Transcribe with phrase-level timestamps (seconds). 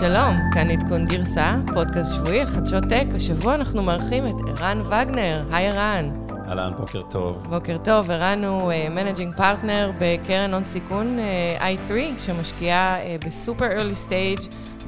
[0.00, 3.06] שלום, כאן עדכון גרסה, פודקאסט שבועי על חדשות tech.
[3.16, 5.44] השבוע אנחנו מארחים את ערן וגנר.
[5.52, 6.10] היי ערן.
[6.48, 7.46] אהלן, בוקר טוב.
[7.50, 11.18] בוקר טוב, ערן הוא managing אה, partner בקרן הון סיכון
[11.58, 14.38] אה, i3, שמשקיעה אה, ב super early stage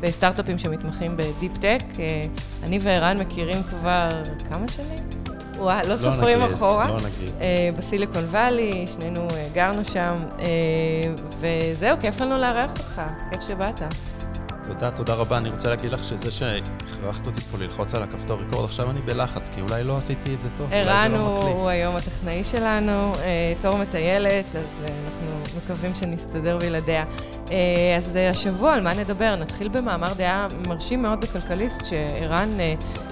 [0.00, 1.82] בסטארט-אפים שמתמחים ב deep tech.
[1.93, 1.98] אה,
[2.63, 4.08] אני וערן מכירים כבר
[4.49, 4.99] כמה שנים?
[5.57, 6.89] וואו, לא, לא סופרים נגיד, אחורה.
[6.89, 7.35] לא נגיד.
[7.39, 10.43] אה, בסיליקון וואלי, שנינו אה, גרנו שם, אה,
[11.40, 13.81] וזהו, כיף לנו לארח אותך, כיף שבאת.
[14.66, 15.39] תודה, תודה רבה.
[15.39, 19.48] אני רוצה להגיד לך שזה שהכרחת אותי פה ללחוץ על הכפתור record, עכשיו אני בלחץ,
[19.48, 21.57] כי אולי לא עשיתי את זה טוב, אולי זה ערן לא הוא מקליט.
[21.57, 27.04] הוא היום הטכנאי שלנו, אה, תור מטיילת, אז אה, אנחנו מקווים שנסתדר בלעדיה.
[27.50, 27.56] אה,
[27.96, 29.36] אז השבוע, על מה נדבר?
[29.36, 32.50] נתחיל במאמר דעה מרשים מאוד בכלכליסט, שערן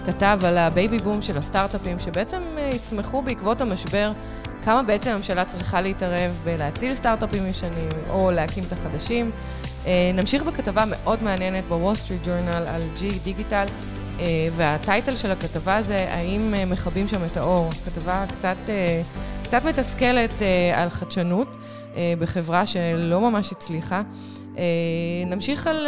[0.07, 2.43] כתב על ה baby boom של הסטארט-אפים, שבעצם
[2.75, 4.13] יצמחו בעקבות המשבר.
[4.65, 9.31] כמה בעצם הממשלה צריכה להתערב בלהציל סטארט-אפים ישנים, או להקים את החדשים.
[9.87, 13.67] אה, נמשיך בכתבה מאוד מעניינת בוול סטריט ג'ורנל על GE Digital,
[14.21, 17.71] אה, וה title של הכתבה זה האם אה, מכבים שם את האור.
[17.85, 18.57] כתבה קצת,
[19.43, 20.43] קצת מתסכלת
[20.75, 21.57] על חדשנות
[22.19, 24.03] בחברה שלא ממש הצליחה.
[25.27, 25.87] נמשיך על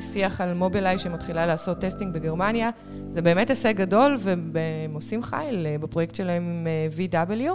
[0.00, 2.70] שיח על מובילאיי שמתחילה לעשות testing בגרמניה.
[3.10, 7.50] זה באמת הישג גדול, והם עושים חייל בפרויקט שלהם עם VW.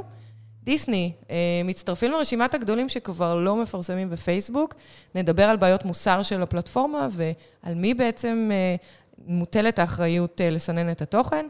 [0.66, 1.36] דיסני, אה,
[1.66, 4.74] מצטרפים לרשימת הגדולים שכבר לא מפרסמים בפייסבוק.
[5.16, 8.76] נדבר על בעיות מוסר של הפלטפורמה ועל מי בעצם אה,
[9.28, 11.46] מוטלת האחריות אה, לסנן את התוכן.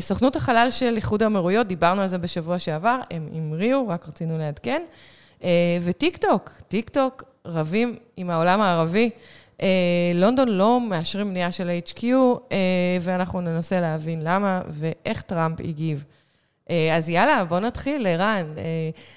[0.00, 4.82] סוכנות החלל של איחוד האמירויות, דיברנו על זה בשבוע שעבר, הם המריאו, רק רצינו לעדכן.
[5.82, 9.10] וטיק טוק, טיק טוק רבים עם העולם הערבי.
[10.14, 12.04] לונדון לא מאשרים בנייה של HQ,
[13.00, 16.04] ואנחנו ננסה להבין למה ואיך טראמפ הגיב.
[16.70, 18.46] אה, אז יאללה, בואו נתחיל, ערן.
[18.58, 18.62] אה,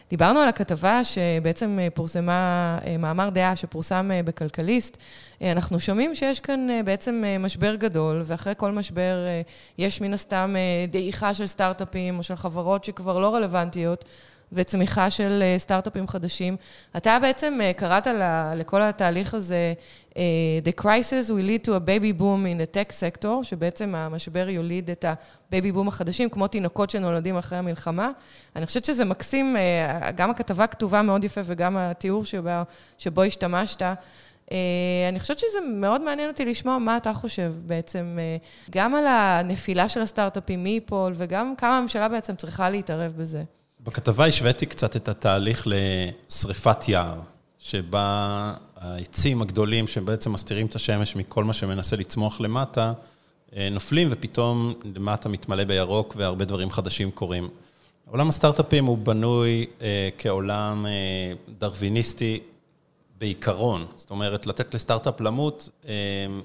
[0.10, 4.98] דיברנו על הכתבה שבעצם אה, פורסמה, מאמר דעה שפורסם בכלכליסט.
[5.42, 9.16] אנחנו שומעים שיש כאן בעצם משבר גדול, ואחרי כל משבר
[9.78, 10.56] יש מן הסתם
[10.92, 14.06] דעיכה של סטארט-אפים או של חברות שכבר לא רלוונטיות.
[14.52, 16.56] וצמיחה של סטארט-אפים חדשים.
[16.98, 18.08] אתה בעצם קראת
[18.56, 19.74] לכל התהליך הזה,
[20.64, 24.90] The crisis will lead to a baby boom in the tech sector, שבעצם המשבר יוליד
[24.90, 28.12] את ה baby boom החדשים, כמו תינוקות שנולדים אחרי המלחמה.
[28.56, 32.50] אני חושבת שזה מקסים, אה, גם הכתבה כתובה מאוד יפה וגם התיאור שבו,
[32.98, 33.82] שבו השתמשת.
[34.52, 34.58] אה,
[35.10, 38.38] אני חושבת שזה מאוד מעניין אותי לשמוע מה אתה חושב בעצם, אה,
[38.72, 43.44] גם על הנפילה של הסטארט-אפים, מי ייפול, וגם כמה הממשלה בעצם צריכה להתערב בזה.
[43.84, 47.20] בכתבה השוויתי קצת את התהליך לשריפת יער,
[47.60, 52.94] שבה העצים הגדולים שבעצם מסתירים את השמש מכל מה שמנסה לצמוח למטה,
[53.56, 57.50] אה, נופלים ופתאום למטה מתמלא בירוק והרבה דברים חדשים קורים.
[58.12, 62.40] עולם הסטארט-אפים הוא בנוי אה, כעולם אה, דרוויניסטי
[63.20, 63.86] בעיקרון.
[63.96, 65.94] זאת אומרת, לתת לסטארט-אפ למות, אה,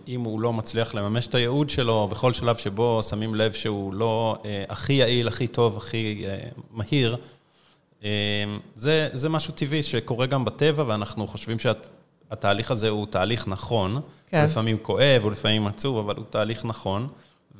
[0.08, 4.36] אם הוא לא מצליח לממש את הייעוד שלו, בכל שלב שבו שמים לב שהוא לא
[4.44, 7.16] אה, הכי יעיל, הכי טוב, הכי אה, מהיר,
[8.04, 8.44] אה,
[8.74, 11.58] זה, זה משהו טבעי שקורה גם בטבע, ואנחנו חושבים
[12.32, 14.00] שהתהליך הזה הוא תהליך נכון.
[14.26, 14.38] כן.
[14.38, 17.08] הוא לפעמים כואב, הוא לפעמים עצוב, אבל הוא תהליך נכון.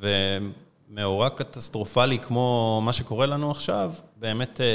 [0.01, 4.67] ומאורע קטסטרופלי כמו מה שקורה לנו עכשיו, באמת אה,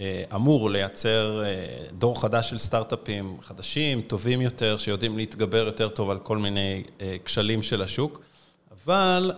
[0.00, 1.48] אה, אמור לייצר אה,
[1.98, 6.82] דור חדש של סטארט-אפים חדשים, טובים יותר, שיודעים להתגבר יותר טוב על כל מיני
[7.24, 8.20] כשלים של השוק.
[8.84, 9.32] אבל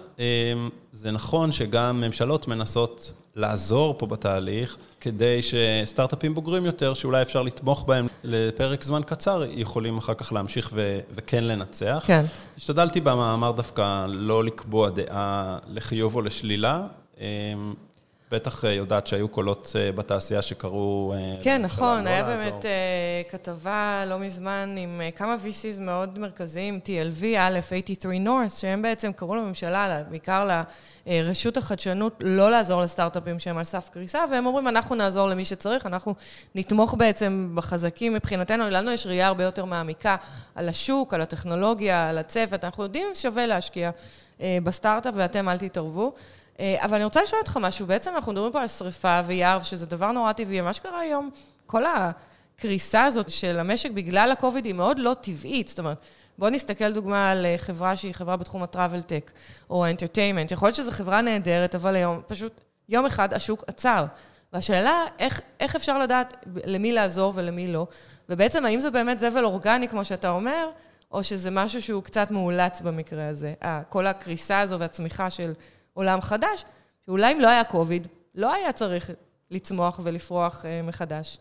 [0.92, 7.84] זה נכון שגם ממשלות מנסות לעזור פה בתהליך, כדי שסטארט-אפים בוגרים יותר, שאולי אפשר לתמוך
[7.84, 12.04] בהם לפרק זמן קצר, יכולים אחר כך להמשיך ו- וכן לנצח.
[12.06, 12.24] כן.
[12.56, 16.86] השתדלתי במאמר דווקא לא לקבוע דעה לחיוב או לשלילה.
[18.32, 21.14] בטח אה, יודעת שהיו קולות אה, בתעשייה שקראו...
[21.16, 22.50] אה, כן, נכון, לא היה לעזור.
[22.50, 22.64] באמת
[23.30, 27.60] כתבה לא מזמן עם כמה VCs מאוד מרכזיים, TLV, א',
[28.00, 30.62] 83 North, שהם בעצם קראו לממשלה, בעיקר
[31.06, 35.86] לרשות החדשנות, לא לעזור לסטארט-אפים שהם על סף קריסה, והם אומרים, אנחנו נעזור למי שצריך,
[35.86, 36.14] אנחנו
[36.54, 40.16] נתמוך בעצם בחזקים מבחינתנו, לנו יש ראייה הרבה יותר מעמיקה
[40.54, 43.90] על השוק, על הטכנולוגיה, על הצוות, אנחנו יודעים ששווה להשקיע
[44.40, 46.12] בסטארט-אפ, ואתם אל תתערבו.
[46.60, 49.86] אה, אבל אני רוצה לשאול אותך משהו, בעצם אנחנו מדברים פה על שריפה ויער, שזה
[49.86, 51.30] דבר נורא טבעי, מה שקרה היום,
[51.66, 55.98] כל הקריסה הזאת של המשק בגלל הקוביד היא מאוד לא טבעית, זאת אומרת,
[56.38, 59.30] בואו נסתכל דוגמה על אה, חברה שהיא חברה בתחום הטראבל טק,
[59.70, 64.04] או האנטרטיימנט, יכול להיות שזו חברה נהדרת, אבל היום פשוט יום אחד השוק עצר.
[64.52, 67.86] והשאלה, איך, איך אפשר לדעת למי לעזור ולמי לא,
[68.28, 70.70] ובעצם האם זה באמת זבל אורגני, כמו שאתה אומר,
[71.12, 73.54] או שזה משהו שהוא קצת מאולץ במקרה הזה,
[73.88, 75.52] כל הקריסה הזו והצמיחה של
[75.94, 76.64] עולם חדש,
[77.06, 79.10] שאולי אם לא היה קוביד, לא היה צריך
[79.50, 81.38] לצמוח ולפרוח אה, מחדש.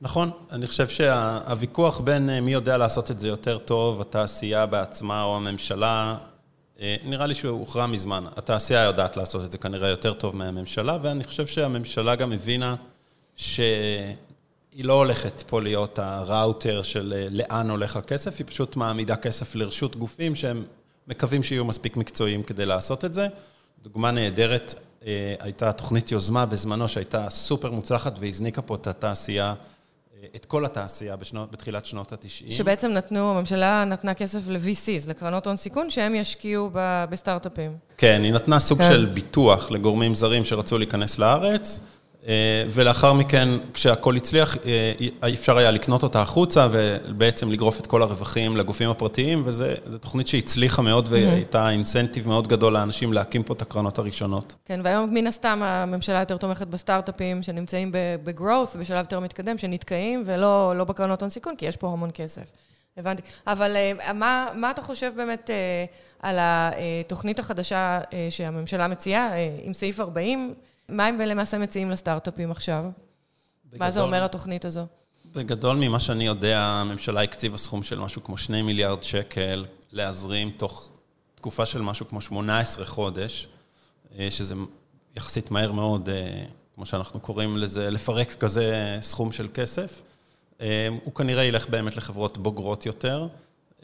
[0.00, 5.36] נכון, אני חושב שהוויכוח בין מי יודע לעשות את זה יותר טוב, התעשייה בעצמה או
[5.36, 6.16] הממשלה,
[7.04, 8.24] נראה לי שהוא הוכרע מזמן.
[8.36, 12.74] התעשייה יודעת לעשות את זה כנראה יותר טוב מהממשלה, ואני חושב שהממשלה גם הבינה
[13.36, 19.96] שהיא לא הולכת פה להיות הראוטר של לאן הולך הכסף, היא פשוט מעמידה כסף לרשות
[19.96, 20.64] גופים שהם
[21.10, 23.26] מקווים שיהיו מספיק מקצועיים כדי לעשות את זה.
[23.82, 24.74] דוגמה נהדרת
[25.40, 29.54] הייתה תוכנית יוזמה בזמנו שהייתה סופר מוצלחת והזניקה פה את התעשייה.
[30.36, 32.52] את כל התעשייה בשנות, בתחילת שנות ה-90.
[32.52, 36.70] שבעצם נתנו, הממשלה נתנה כסף ל-VCs, לקרנות הון סיכון, שהם ישקיעו
[37.10, 37.76] בסטארט-אפים.
[37.96, 38.88] כן, היא נתנה סוג כן.
[38.88, 41.84] של ביטוח לגורמים זרים שרצו להיכנס לארץ, אה,
[42.70, 48.56] ולאחר מכן, כשהכול הצליח, אה, אפשר היה לקנות אותה החוצה ובעצם לגרוף את כל הרווחים
[48.56, 49.64] לגופים הפרטיים, וזו
[50.00, 54.54] תוכנית שהצליחה מאוד והייתה אינסנטיב מאוד גדול לאנשים להקים פה את הקרנות הראשונות.
[54.64, 60.72] כן, והיום מן הסתם הממשלה יותר תומכת בסטארט-אפים שנמצאים ב-growth, בשלב יותר מתקדם, שנתקעים, ולא
[60.76, 62.42] לא בקרנות הון סיכון, כי יש פה המון כסף.
[62.96, 63.22] הבנתי.
[63.46, 65.50] אבל אה, מה, מה אתה חושב באמת
[66.22, 68.00] על התוכנית החדשה
[68.30, 69.30] שהממשלה מציעה,
[69.64, 70.54] עם סעיף 40?
[70.90, 72.84] מה הם למעשה מציעים לסטארט-אפים עכשיו?
[73.64, 74.86] בגדול, מה זה אומר התוכנית הזו?
[75.34, 80.90] בגדול, ממה שאני יודע, הממשלה הקציבה סכום של משהו כמו 2 מיליארד שקל להזרים תוך
[81.34, 83.48] תקופה של משהו כמו 18 חודש,
[84.18, 84.54] אה, שזה
[85.16, 86.44] יחסית מהר מאוד, אה,
[86.74, 90.02] כמו שאנחנו קוראים לזה, לפרק כזה סכום של כסף.
[90.60, 93.28] אה, הוא כנראה ילך באמת לחברות בוגרות יותר.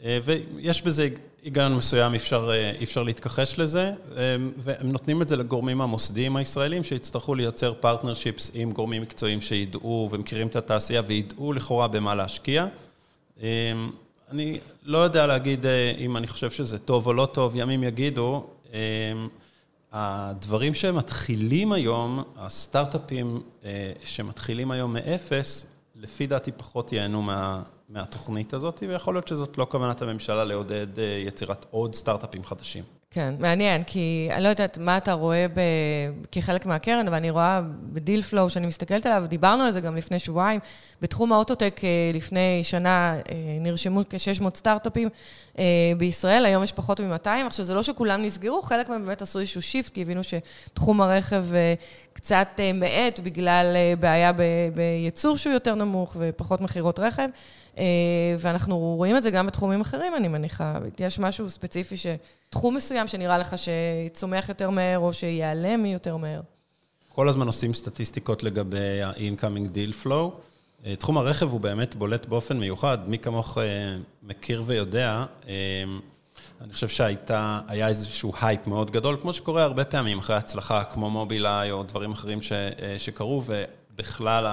[0.03, 1.09] אה, ויש בזה
[1.43, 6.35] היגיון מסוים, אי אפשר, אה, אפשר להתכחש לזה, אה, והם נותנים את זה לגורמים המוסדיים
[6.35, 12.65] הישראלים שיצטרכו לייצר partnerships עם גורמים מקצועיים שידעו ומכירים את התעשייה וידעו לכאורה במה להשקיע.
[14.31, 15.65] אני לא יודע להגיד
[15.97, 18.47] אם אני חושב שזה טוב או לא טוב, ימים יגידו.
[19.91, 23.41] הדברים שמתחילים היום, הסטארט-אפים
[24.03, 25.65] שמתחילים היום מאפס,
[25.95, 31.21] לפי דעתי פחות ייהנו מה, מהתוכנית הזאת, ויכול להיות שזאת לא כוונת הממשלה לעודד אה,
[31.25, 32.83] יצירת עוד סטארט-אפים חדשים.
[33.11, 35.59] כן, מעניין, כי אני לא יודעת מה אתה רואה ב...
[36.31, 37.61] כחלק מהקרן, אבל אני רואה
[37.93, 40.59] בדיל פלואו שאני מסתכלת עליו, דיברנו על זה גם לפני שבועיים,
[41.01, 45.09] בתחום האוטוטק אה, לפני שנה אה, נרשמו כ-600 סטארט-אפים
[45.97, 49.61] בישראל, היום יש פחות מ-200, עכשיו זה לא שכולם נסגרו, חלק מהם באמת עשו איזשהו
[49.61, 51.45] shift, כי הבינו שתחום הרכב
[52.17, 54.31] קצת מאט בגלל בעיה
[54.75, 57.29] בייצור שהוא יותר נמוך ופחות מכירות רכב.
[57.77, 57.83] אה,
[58.39, 60.79] ואנחנו רואים את זה גם בתחומים אחרים, אני מניחה.
[60.99, 61.95] יש משהו ספציפי,
[62.49, 66.41] תחום מסוים שנראה לך שצומח יותר מהר או שיעלם יותר מהר?
[67.09, 70.31] כל הזמן עושים סטטיסטיקות לגבי ה-incoming deal flow.
[70.85, 72.97] אה, תחום הרכב הוא באמת בולט באופן מיוחד.
[73.07, 73.63] מי כמוך אה,
[74.23, 75.25] מכיר ויודע,
[76.61, 81.71] אני חושב שהיה איזשהו הייפ מאוד גדול, כמו שקורה הרבה פעמים אחרי הצלחה, כמו מובילאיי
[81.71, 82.51] או דברים אחרים ש,
[82.97, 84.45] שקרו, ובכלל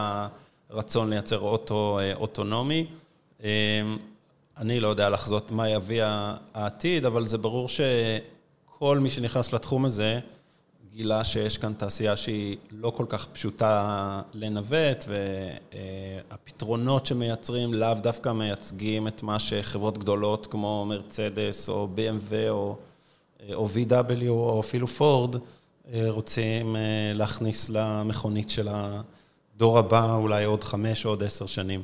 [0.71, 2.87] הרצון לייצר אוטו אוטונומי.
[3.43, 3.49] אמ,
[4.57, 6.03] אני לא יודע לחזות מה יביא
[6.55, 10.21] העתיד, אבל זה ברור שכל מי שנכנס לתחום הזה
[10.95, 19.09] גילה שיש כאן תעשייה שהיא לא כל כך פשוטה לנווט, והפתרונות שמייצרים לאו דווקא מייצגים
[19.09, 22.77] את מה שחברות גדולות כמו מרצדס או BMW או,
[23.55, 25.37] או VW או אפילו פורד
[25.95, 26.77] רוצים
[27.15, 31.83] להכניס למכונית של הדור הבא, אולי עוד חמש או עוד עשר שנים.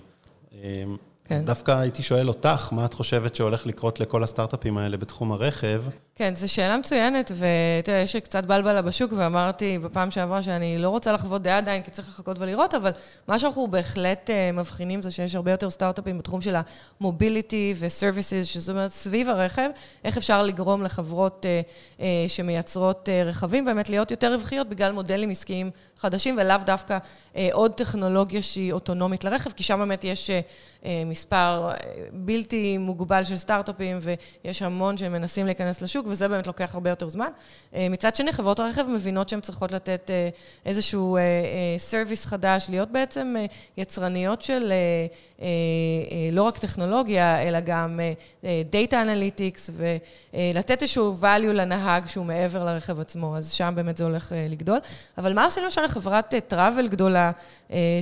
[0.53, 1.35] אמ, כן.
[1.35, 5.83] אז דווקא הייתי שואל אותך, מה את חושבת שהולך לקרות לכל הסטארט-אפים האלה בתחום הרכב?
[6.21, 10.89] כן, זו שאלה מצוינת, ואתה יודע, יש קצת בלבלה בשוק, ואמרתי בפעם שעברה שאני לא
[10.89, 12.91] רוצה לחוות דעה עדיין, כי צריך לחכות ולראות, אבל
[13.29, 16.57] מה שאנחנו בהחלט uh, מבחינים זה שיש הרבה יותר סטארט-אפים בתחום של
[17.01, 19.71] המוביליטי ו-services, שזאת אומרת, סביב הרכב,
[20.05, 25.71] איך אפשר לגרום לחברות uh, uh, שמייצרות רכבים באמת להיות יותר רווחיות בגלל מודלים עסקיים
[25.99, 26.99] חדשים, ולאו דווקא
[27.53, 30.31] עוד טכנולוגיה שהיא אוטונומית לרכב, כי שם באמת יש
[31.07, 31.71] מספר
[32.13, 36.07] בלתי מוגבל של סטארט-אפים, ויש המון שמנסים להיכנס לשוק.
[36.11, 37.29] וזה באמת לוקח הרבה יותר זמן.
[37.75, 40.29] אה, מצד שני, חברות הרכב מבינות שהן צריכות לתת אה,
[40.67, 41.19] איזשהו
[41.79, 43.35] סרוויס אה, חדש, להיות בעצם
[43.77, 44.73] יצרניות של
[46.33, 48.01] לא רק טכנולוגיה, אלא גם
[48.73, 49.71] Data Analytics,
[50.35, 54.79] ולתת איזשהו value לנהג שהוא מעבר לרכב עצמו, אז שם באמת זה הולך לגדול.
[55.19, 57.31] אבל מה עושים למשל לחברת טראבל גדולה,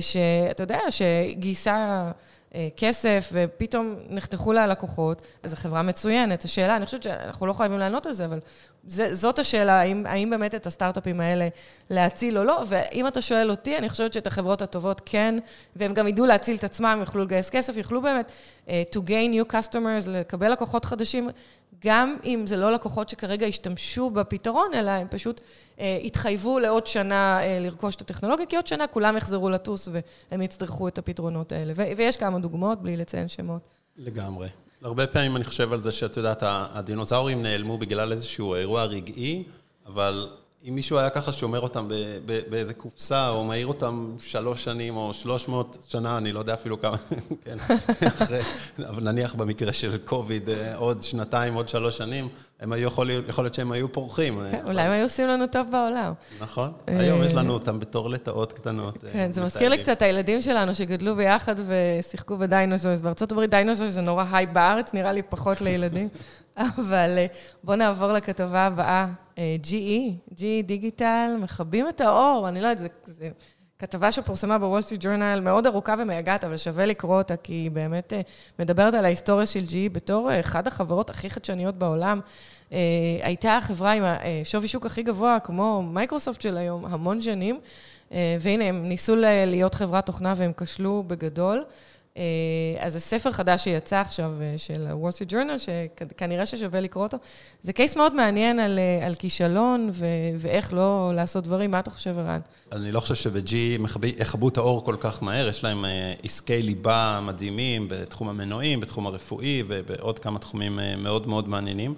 [0.01, 2.11] שאתה יודע, שגייסה...
[2.55, 6.43] אה, כסף, ופתאום נחתכו לה הלקוחות, אז זו חברה מצוינת.
[6.43, 8.39] השאלה, אני חושבת שאנחנו לא חייבים לענות על זה, אבל
[8.87, 11.47] זה, זאת השאלה, האם, האם באמת את הסטארט-אפים האלה
[11.89, 15.35] להציל או לא, ואם אתה שואל אותי, אני חושבת שאת החברות הטובות כן,
[15.75, 18.31] והם גם ידעו להציל את עצמם, יוכלו לגייס כסף, יוכלו באמת
[18.67, 21.29] uh, to gain new customers, לקבל לקוחות חדשים,
[21.85, 25.41] גם אם זה לא לקוחות שכרגע השתמשו בפתרון, אלא הם פשוט
[25.79, 29.89] אה, התחייבו לעוד שנה אה, לרכוש את הטכנולוגיה, כי עוד שנה כולם יחזרו לטוס
[30.31, 31.73] והם יצטרכו את הפתרונות האלה.
[31.75, 33.67] ו- ויש כמה דוגמאות, בלי לציין שמות.
[33.97, 34.47] לגמרי.
[34.81, 39.43] הרבה פעמים אני חושב על זה שאת יודעת, הדינוזאורים נעלמו בגלל איזשהו אירוע רגעי,
[39.85, 40.29] אבל
[40.67, 41.87] אם מישהו היה ככה שומר אותם
[42.49, 46.81] באיזה קופסה, או מעיר אותם שלוש שנים או שלוש מאות שנה, אני לא יודע אפילו
[46.81, 46.97] כמה,
[47.45, 47.57] כן,
[48.07, 48.39] אחרי,
[48.89, 52.27] אבל נניח במקרה של קוביד, אה, עוד שנתיים, עוד שלוש שנים,
[52.59, 54.39] הם היו יכול, יכול להיות שהם היו פורחים.
[54.51, 56.13] כן, אולי הם היו עושים לנו טוב בעולם.
[56.39, 59.03] נכון, היום יש לנו אותם בתור לטאות קטנות.
[59.05, 63.01] אה, כן, זה מזכיר לי קצת הילדים שלנו שגדלו ביחד ושיחקו ב dinosaurs.
[63.01, 66.09] בארצות הברית dinosaurs זה נורא high בארץ, נראה לי פחות לילדים.
[66.57, 67.25] אבל אה,
[67.63, 69.07] בואו נעבור לכתבה הבאה.
[69.39, 73.25] אה, GE, GE דיגיטל, מכבים את האור, אני לא יודעת, זו
[73.79, 78.13] כתבה שפורסמה בוול סטריט ג'ורנל, מאוד ארוכה ומייגעת, אבל שווה לקרוא אותה, כי היא באמת
[78.13, 78.21] אה,
[78.59, 82.19] מדברת על ההיסטוריה של GE בתור אה, אחת החברות הכי חדשניות בעולם.
[83.21, 87.59] הייתה החברה עם השווי שוק הכי גבוה, כמו מייקרוסופט של היום, המון שנים,
[88.11, 89.15] והנה, הם ניסו
[89.45, 91.63] להיות חברת תוכנה והם כשלו בגדול.
[92.19, 97.03] אה, אז זה ספר חדש שיצא עכשיו אה, של ה-Wall Street Journal, שכנראה ששווה לקרוא
[97.03, 97.17] אותו.
[97.61, 100.05] זה קייס מאוד מעניין על, אה, על כישלון ו-
[100.37, 101.71] ואיך לא לעשות דברים.
[101.71, 102.39] מה אתה חושב, ערן?
[102.71, 103.55] אני לא חושב שב-G
[104.17, 105.85] יכבו את האור כל כך מהר, יש להם
[106.23, 111.93] עסקי ליבה מדהימים בתחום המנועים, בתחום הרפואי ובעוד כמה תחומים מאוד מאוד מעניינים.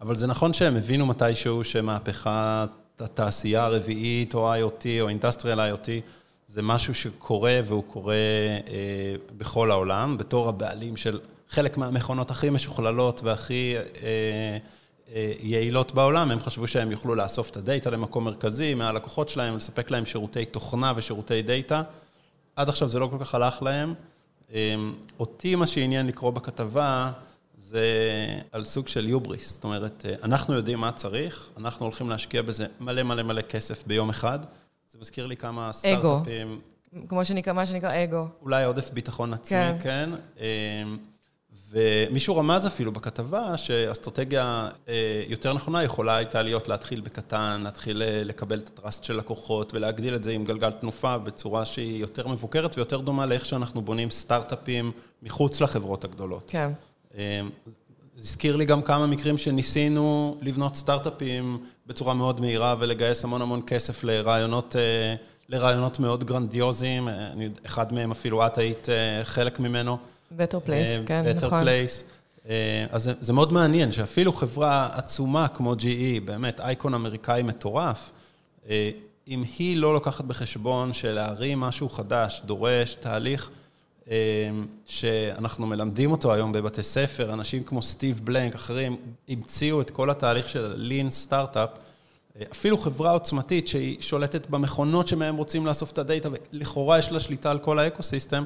[0.00, 2.68] אבל זה נכון שהם הבינו מתישהו שמהפכת
[2.98, 5.88] התעשייה הרביעית, או IoT, או Industrial IoT,
[6.46, 13.20] זה משהו שקורה, והוא קורה אה, בכל העולם, בתור הבעלים של חלק מהמכונות הכי משוכללות
[13.22, 14.58] והכי אה,
[15.14, 19.90] אה, יעילות בעולם, הם חשבו שהם יוכלו לאסוף את הדאטה למקום מרכזי מהלקוחות שלהם, ולספק
[19.90, 21.82] להם שירותי תוכנה ושירותי דאטה.
[22.56, 23.94] עד עכשיו זה לא כל כך הלך להם.
[24.54, 24.74] אה,
[25.20, 27.10] אותי מה שעניין לקרוא בכתבה,
[27.58, 27.86] זה
[28.52, 29.52] על סוג של יובריס.
[29.52, 33.86] זאת אומרת, אה, אנחנו יודעים מה צריך, אנחנו הולכים להשקיע בזה מלא מלא מלא כסף
[33.86, 34.38] ביום אחד.
[34.96, 36.60] זה מזכיר לי כמה סטארט-אפים.
[37.08, 38.26] כמו שנקרא, מה שנקרא אגו.
[38.42, 39.76] אולי עודף ביטחון עצמי, כן.
[39.82, 40.10] כן.
[40.40, 40.96] אמ,
[41.70, 48.24] ומישהו רמז אפילו בכתבה שאסטרטגיה אה, יותר נכונה יכולה הייתה להיות להתחיל בקטן, להתחיל אה,
[48.24, 52.76] לקבל את הטראסט של לקוחות ולהגדיל את זה עם גלגל תנופה בצורה שהיא יותר מבוקרת
[52.76, 56.44] ויותר דומה לאיך שאנחנו בונים סטארט-אפים מחוץ לחברות הגדולות.
[56.46, 56.70] כן.
[58.16, 63.62] זה הזכיר לי גם כמה מקרים שניסינו לבנות סטארט-אפים בצורה מאוד מהירה ולגייס המון המון
[63.66, 65.14] כסף לרעיונות, אה,
[65.48, 67.08] לרעיונות מאוד גרנדיוזיים.
[67.66, 69.98] אחד מהם אפילו את היית אה, חלק ממנו.
[70.38, 71.64] Better Place, כן, Better נכון.
[71.64, 72.02] Place.
[72.48, 78.10] אה, אז זה, זה מאוד מעניין שאפילו חברה עצומה כמו GE, באמת אייקון אמריקאי מטורף,
[79.28, 83.50] אם היא לא לוקחת בחשבון שלהרים משהו חדש דורש תהליך
[84.86, 88.96] שאנחנו מלמדים אותו היום בבתי ספר, אנשים כמו סטיב בלנק, אחרים,
[89.28, 91.68] המציאו את כל התהליך של לין סטארט-אפ,
[92.52, 97.50] אפילו חברה עוצמתית שהיא שולטת במכונות שמהם רוצים לאסוף את הדאטה, ולכאורה יש לה שליטה
[97.50, 98.44] על כל האקוסיסטם,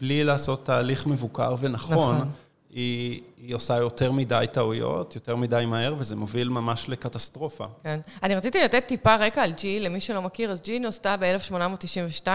[0.00, 2.16] בלי לעשות תהליך מבוקר ונכון.
[2.16, 2.28] נכון.
[2.70, 7.64] היא, היא עושה יותר מדי טעויות, יותר מדי מהר, וזה מוביל ממש לקטסטרופה.
[7.82, 8.00] כן.
[8.22, 12.28] אני רציתי לתת טיפה רקע על G, למי שלא מכיר, אז G נוסדה ב-1892.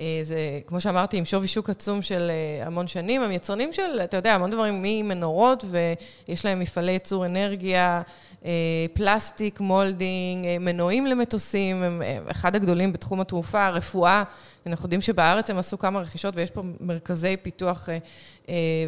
[0.00, 3.22] אה, זה, כמו שאמרתי, עם שווי שוק עצום של אה, המון שנים.
[3.22, 8.02] הם יצרנים של, אתה יודע, המון דברים ממנורות, ויש להם מפעלי ייצור אנרגיה,
[8.44, 8.50] אה,
[8.92, 14.22] פלסטיק, molding, מנועים למטוסים, הם אחד הגדולים בתחום התעופה, רפואה.
[14.68, 17.88] אנחנו יודעים שבארץ הם עשו כמה רכישות ויש פה מרכזי פיתוח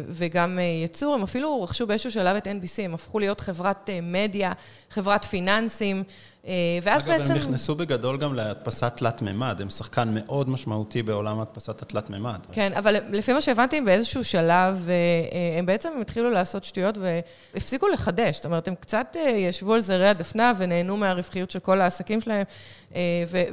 [0.09, 1.13] וגם ייצור.
[1.13, 4.53] הם אפילו רכשו באיזשהו שלב את NBC, הם הפכו להיות חברת מדיה,
[4.89, 6.03] חברת פיננסים.
[6.47, 7.33] אה, ואז אגב, בעצם...
[7.33, 12.39] אגב, הם נכנסו בגדול גם להדפסת תלת-ממד, הם שחקן מאוד משמעותי בעולם הדפסת התלת-ממד.
[12.51, 17.87] כן, אבל לפי מה שהבנתי, באיזשהו שלב, אה, אה, הם בעצם התחילו לעשות שטויות והפסיקו
[17.87, 18.35] לחדש.
[18.35, 22.43] זאת אומרת, הם קצת ישבו על זרי הדפנה ונהנו מהרווחיות של כל העסקים שלהם,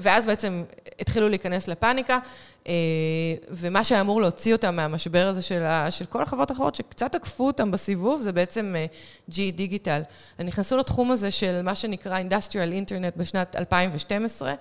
[0.01, 0.65] ואז בעצם
[1.01, 2.19] התחילו להיכנס לפאניקה.
[2.69, 2.73] אה,
[3.51, 7.71] ומה שאמור להוציא אותם מהמשבר הזה של, ה, של כל החברות האחרות, שקצת עקפו אותם
[7.71, 8.75] בסיבוב, זה בעצם
[9.31, 10.03] GE דיגיטל.
[10.39, 14.55] הם נכנסו לתחום הזה של מה שנקרא Industrial Internet בשנת 2012,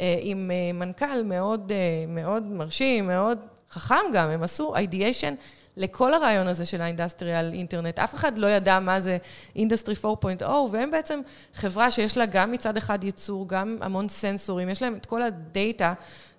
[0.00, 1.72] אה, עם אה, מנכ"ל מאוד,
[2.08, 3.38] מאוד מרשים, מאוד
[3.70, 5.34] חכם גם, הם עשו ideation
[5.76, 7.98] לכל הרעיון הזה של ה industrial internet.
[7.98, 9.18] אף אחד לא ידע מה זה
[9.56, 11.20] industry 4.0, והם בעצם
[11.54, 15.94] חברה שיש לה גם מצד אחד ייצור, גם המון סנסורים, יש להם את כל הדאטה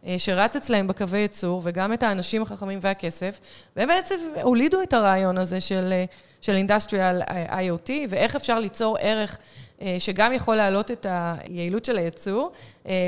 [0.06, 3.40] אה, שרץ אצלהם בקווי ייצור, וגם את האנשים החכמים והכסף,
[3.76, 6.06] והם בעצם הולידו את הרעיון הזה של, אה,
[6.42, 9.38] של industrial IoT, ואיך אפשר ליצור ערך
[9.82, 12.52] אה, שגם יכול להעלות את היעילות של הייצור,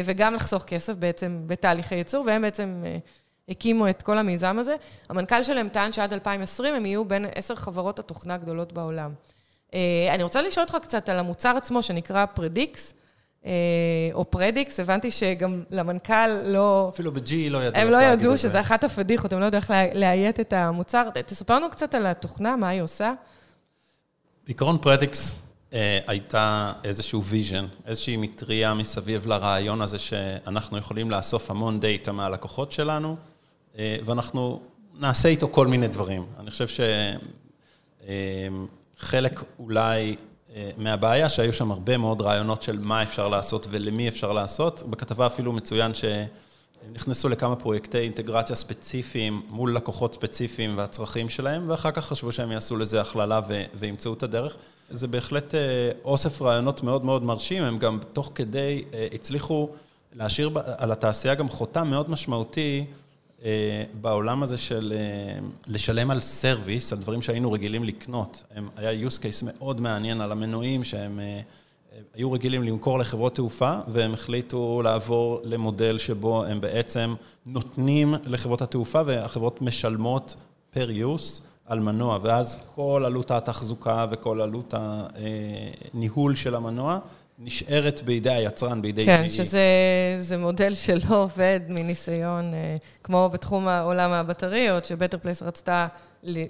[0.05, 2.83] וגם לחסוך כסף בעצם בתהליכי ייצור, והם בעצם...
[3.49, 4.75] הקימו את כל המיזם הזה.
[5.09, 9.13] המנכ"ל שלהם טען שעד 2020 הם יהיו בין עשר חברות התוכנה הגדולות בעולם.
[10.13, 12.93] אני רוצה לשאול אותך קצת על המוצר עצמו, שנקרא Predix.
[14.13, 16.89] או Predix, הבנתי שגם למנכ"ל לא...
[16.93, 20.39] אפילו ב-GE לא ידעו הם לא ידעו שזה אחת הפדיחות, הם לא יודעים איך לאיית
[20.39, 21.09] את המוצר.
[21.25, 23.13] תספר לנו קצת על התוכנה, מה היא עושה.
[24.45, 25.35] בעיקרון Predix
[25.73, 32.71] אה, הייתה איזשהו vision, איזושהי מטריה מסביב לרעיון הזה שאנחנו יכולים לאסוף המון דאטה מהלקוחות
[32.71, 33.36] שלנו, אה,
[33.77, 34.61] ואנחנו
[34.99, 36.25] נעשה איתו כל מיני דברים.
[36.39, 36.67] אני חושב
[38.97, 40.15] שחלק אה, אולי
[40.77, 44.83] מהבעיה, שהיו שם הרבה מאוד רעיונות של מה אפשר לעשות ולמי אפשר לעשות.
[44.89, 46.27] בכתבה אפילו מצוין שהם
[46.93, 52.77] נכנסו לכמה פרויקטי אינטגרציה ספציפיים מול לקוחות ספציפיים והצרכים שלהם, ואחר כך חשבו שהם יעשו
[52.77, 53.41] לזה הכללה
[53.73, 54.57] וימצאו את הדרך.
[54.89, 55.59] זה בהחלט אה,
[56.03, 59.69] אוסף רעיונות מאוד מאוד מרשים, הם גם תוך כדי אה, הצליחו
[60.13, 63.06] להשאיר על התעשייה גם חותם מאוד משמעותי אה,
[64.01, 64.93] בעולם הזה של
[65.67, 68.43] לשלם על סרוויס, על דברים שהיינו רגילים לקנות.
[68.75, 71.19] היה use case מאוד מעניין על המנועים שהם
[72.13, 77.15] היו רגילים למכור לחברות תעופה, והם החליטו לעבור למודל שבו הם בעצם
[77.45, 80.35] נותנים לחברות התעופה, והחברות משלמות
[80.73, 81.41] per use.
[81.67, 84.73] על מנוע, ואז כל עלות התחזוקה וכל עלות
[85.93, 86.99] הניהול של המנוע
[87.39, 89.05] נשארת בידי היצרן, בידי...
[89.05, 89.29] כן, GE.
[89.29, 95.87] שזה מודל שלא עובד מניסיון, אה, כמו בתחום עולם הבטריות, שבטר פלייס רצתה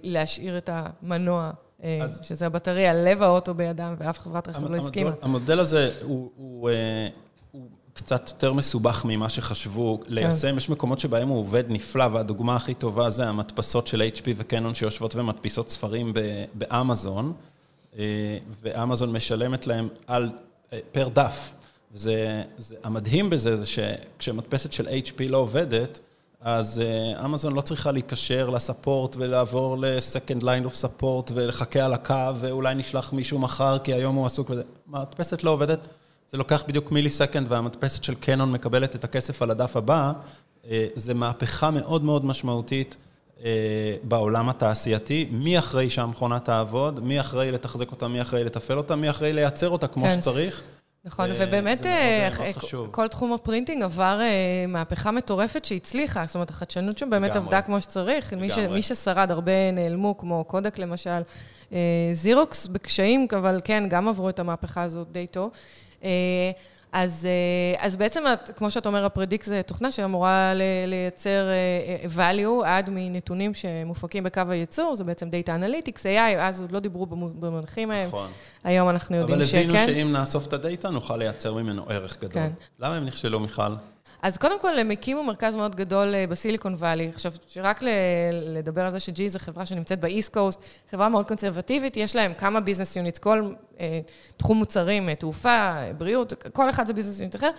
[0.03, 1.51] להשאיר את המנוע,
[1.83, 5.11] אה, אז, שזה הבטריה, לב האוטו בידם, ואף חברת רכב לא הסכימה.
[5.21, 6.31] המודל הזה הוא...
[6.35, 7.07] הוא אה,
[7.93, 10.51] קצת יותר מסובך ממה שחשבו ליישם.
[10.51, 10.57] כן.
[10.57, 15.15] יש מקומות שבהם הוא עובד נפלא, והדוגמה הכי טובה זה המדפסות של HP וקנון שיושבות
[15.15, 16.13] ומדפיסות ספרים
[16.53, 17.33] באמזון,
[18.61, 20.29] ואמזון משלמת להם על,
[20.91, 21.51] פר דף.
[21.93, 25.99] וזה, זה, המדהים בזה זה שכשמדפסת של HP לא עובדת,
[26.41, 32.31] אז אה, אמזון לא צריכה להתקשר לספורט ולעבור ל-second line of support ולחכה על הקו,
[32.39, 34.63] ואולי נשלח מישהו מחר כי היום הוא עסוק וזה.
[34.87, 35.87] מדפסת לא עובדת.
[36.31, 40.13] זה לוקח בדיוק millisecond והמדפסת של קנון מקבלת את הכסף על הדף הבא,
[40.69, 42.97] אה, זה מהפכה מאוד מאוד משמעותית
[44.03, 45.27] בעולם התעשייתי.
[45.31, 49.69] מי אחראי שהמכונה תעבוד, מי אחראי לתחזק אותה, מי אחראי לתפעל אותה, מי אחראי לייצר
[49.69, 50.21] אותה כמו כן.
[50.21, 50.61] שצריך.
[51.05, 51.85] נכון, ובאמת
[52.91, 54.19] כל תחום ה printing עבר
[54.67, 58.33] מהפכה מטורפת שהצליחה, זאת אומרת, החדשנות שם באמת עבדה כמו שצריך.
[58.69, 61.21] מי ששרד, הרבה נעלמו, כמו קודק למשל.
[62.13, 65.51] זירוקס בקשיים, אבל כן, גם עברו את המהפכה הזאת די טוב.
[66.93, 68.23] אה, אז, אה, אז בעצם,
[68.55, 70.53] כמו שאת אומר, הפרדיק זה תוכנה שאמורה
[70.85, 76.71] לייצר אה, value עד מנתונים שמופקים בקו הייצור, זה בעצם Data Analytics, AI, אז עוד
[76.71, 78.07] לא דיברו במונחים ההם.
[78.07, 78.29] נכון.
[78.63, 79.57] היום אנחנו יודעים שכן.
[79.69, 82.31] אבל הבינו שאם נאסוף את הדאטה, נוכל לייצר ממנו ערך גדול.
[82.33, 82.51] כן.
[82.79, 83.73] למה הם נכשלו, מיכל?
[84.21, 87.11] אז קודם כל, הם הקימו מרכז מאוד גדול אה, בסיליקון וואלי.
[87.13, 87.79] עכשיו, רק
[88.31, 90.59] לדבר על זה ש GE זו חברה שנמצאת ב East Coast,
[90.91, 93.99] חברה מאוד קונסרבטיבית, יש להם כמה business units, כל אה,
[94.37, 97.49] תחום מוצרים, אה, תעופה, בריאות, כל אחד זה business unit אחר.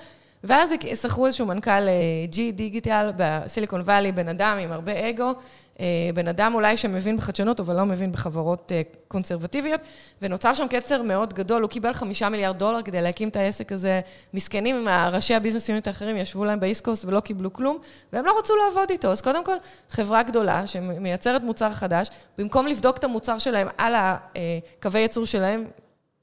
[0.45, 1.89] ואז שכרו איזשהו מנכ"ל
[2.29, 5.33] GE אה, דיגיטל ב Silicon Valley, בן אדם עם הרבה אגו,
[5.81, 9.81] אה, בן אדם אולי שמבין בחדשנות, אבל לא מבין בחברות אה, קונסרבטיביות,
[10.23, 14.01] ונוצר שם קצר מאוד גדול, הוא קיבל חמישה מיליארד דולר כדי להקים את העסק הזה.
[14.35, 17.79] מסכנים, ראשי ה business unit האחרים ישבו להם ב East Coast ולא קיבלו כלום,
[18.13, 19.09] והם לא רצו לעבוד איתו.
[19.09, 19.57] אז קודם כל,
[19.91, 25.65] חברה גדולה שמייצרת מוצר חדש, במקום לבדוק את המוצר שלהם על הקווי ייצור שלהם,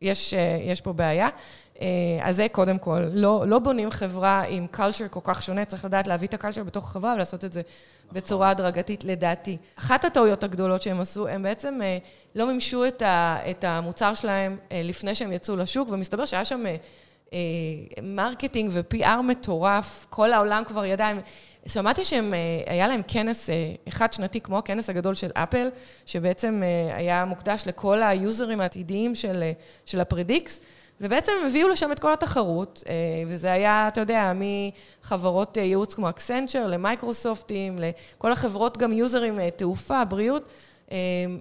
[0.01, 0.33] יש,
[0.65, 1.29] יש פה בעיה.
[1.81, 1.87] אה,
[2.21, 2.99] אז זה קודם כל.
[3.11, 6.89] לא, לא בונים חברה עם קלצ'ר כל כך שונה, צריך לדעת להביא את הקלצ'ר בתוך
[6.89, 7.61] החברה ולעשות את זה
[8.05, 8.15] נכון.
[8.17, 9.57] בצורה הדרגתית, לדעתי.
[9.75, 11.97] אחת הטעויות הגדולות שהם עשו, הם בעצם אה,
[12.35, 16.63] לא מימשו את, ה, את המוצר שלהם אה, לפני שהם יצאו לשוק, ומסתבר שהיה שם
[18.03, 21.11] marketing ו-PR מטורף, כל העולם כבר ידע,
[21.67, 23.49] שמעתי שהיה להם כנס
[23.87, 25.69] אחד שנתי, כמו הכנס הגדול של אפל,
[26.05, 29.43] שבעצם היה מוקדש לכל היוזרים העתידיים של,
[29.85, 30.61] של ה Predix.
[31.01, 32.93] ובעצם הביאו לשם את כל התחרות, אה,
[33.27, 39.51] וזה היה, אתה יודע, מחברות אה, ייעוץ כמו אקסנצ'ר, למייקרוסופטים, לכל החברות, גם יוזרים, אה,
[39.51, 40.49] תעופה, בריאות,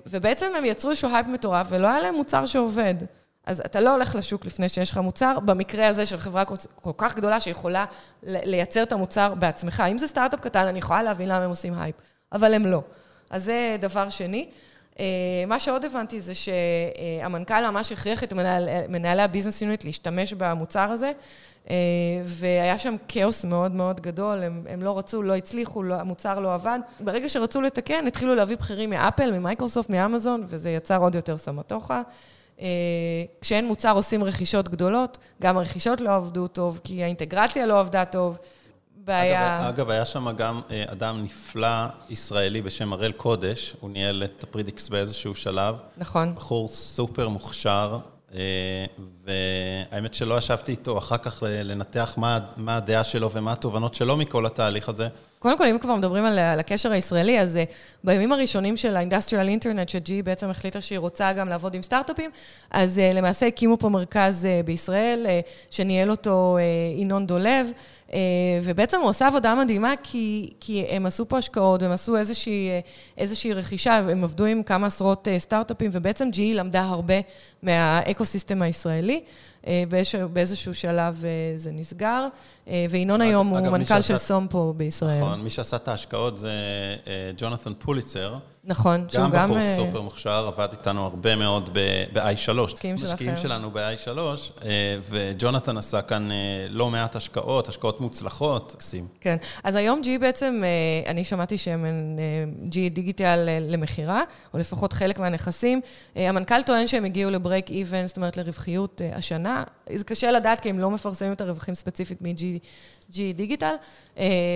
[0.06, 2.94] ובעצם הם יצרו איזשהו הייפ מטורף, ולא היה להם מוצר שעובד.
[3.46, 7.16] אז אתה לא הולך לשוק לפני שיש לך מוצר, במקרה הזה של חברה כל כך
[7.16, 7.84] גדולה שיכולה
[8.22, 9.82] לייצר את המוצר בעצמך.
[9.90, 11.96] אם זה סטארט-אפ קטן, אני יכולה להבין למה הם עושים הייפ,
[12.32, 12.82] אבל הם לא.
[13.30, 14.48] אז זה דבר שני.
[15.00, 15.04] אה,
[15.46, 20.90] מה שעוד הבנתי זה שהמנכ"ל ממש הכריח את מנהל, מנהלי ה business unit להשתמש במוצר
[20.90, 21.12] הזה,
[21.70, 21.76] אה,
[22.24, 26.54] והיה שם כאוס מאוד מאוד גדול, הם, הם לא רצו, לא הצליחו, לא, המוצר לא
[26.54, 26.78] עבד.
[27.00, 32.02] ברגע שרצו לתקן, התחילו להביא בכירים מאפל, ממייקרוסופט, מאמזון, וזה יצר עוד יותר סמטוחה.
[32.60, 32.66] אה,
[33.40, 38.36] כשאין מוצר עושים רכישות גדולות, גם הרכישות לא עבדו טוב, כי האינטגרציה לא עבדה טוב.
[39.04, 39.60] בעיה...
[39.60, 44.42] אגב, אגב, היה שם גם אה, אדם נפלא, ישראלי בשם הראל קודש, הוא ניהל את
[44.42, 45.80] הפרידיקס באיזשהו שלב.
[45.96, 46.34] נכון.
[46.34, 47.98] בחור סופר מוכשר,
[48.34, 48.84] אה,
[49.24, 54.46] והאמת שלא ישבתי איתו אחר כך לנתח מה, מה הדעה שלו ומה התובנות שלו מכל
[54.46, 55.08] התהליך הזה.
[55.38, 57.72] קודם כל, אם כבר מדברים על, על הקשר הישראלי, אז uh,
[58.04, 61.82] בימים הראשונים של ה industrial internet, ש GE בעצם החליטה שהיא רוצה גם לעבוד עם
[61.82, 62.30] סטארט-אפים,
[62.70, 65.26] אז אה, למעשה הקימו פה מרכז אה, בישראל,
[65.70, 66.58] שניהל אותו
[66.96, 67.70] ינון דולב,
[68.62, 72.68] ובעצם הוא עושה עבודה מדהימה, כי, כי הם עשו פה השקעות, הם עשו איזושהי,
[73.18, 77.14] איזושהי רכישה, הם עבדו עם כמה עשרות סטארט-אפים, ובעצם GE למדה הרבה
[77.62, 79.13] מהאקו-סיסטם הישראלי.
[80.32, 81.24] באיזשהו שלב
[81.56, 82.28] זה נסגר,
[82.90, 85.20] וינון היום הוא מנכ"ל של Sompo בישראל.
[85.20, 86.50] נכון, מי שעשה את ההשקעות זה
[87.36, 88.38] ג'ונתן פוליצר.
[88.66, 89.30] נכון, שהוא גם...
[89.32, 91.70] גם בחור סופר מוכשר, עבד איתנו הרבה מאוד
[92.12, 92.52] ב-i3.
[92.62, 93.12] משקיעים שלכם.
[93.12, 94.18] משקיעים שלנו ב-i3,
[95.08, 96.28] וג'ונתן עשה כאן
[96.70, 99.06] לא מעט השקעות, השקעות מוצלחות, מקסים.
[99.20, 100.62] כן, אז היום G בעצם,
[101.06, 101.84] אני שמעתי שהם
[102.70, 104.22] G דיגיטל למכירה,
[104.54, 105.80] או לפחות חלק מהנכסים.
[106.16, 109.62] המנכ"ל טוען שהם הגיעו לברייק איבן, זאת אומרת לרווחיות השנה.
[109.94, 112.42] זה קשה לדעת, כי הם לא מפרסמים את הרווחים ספציפית מ-G
[113.34, 113.74] דיגיטל,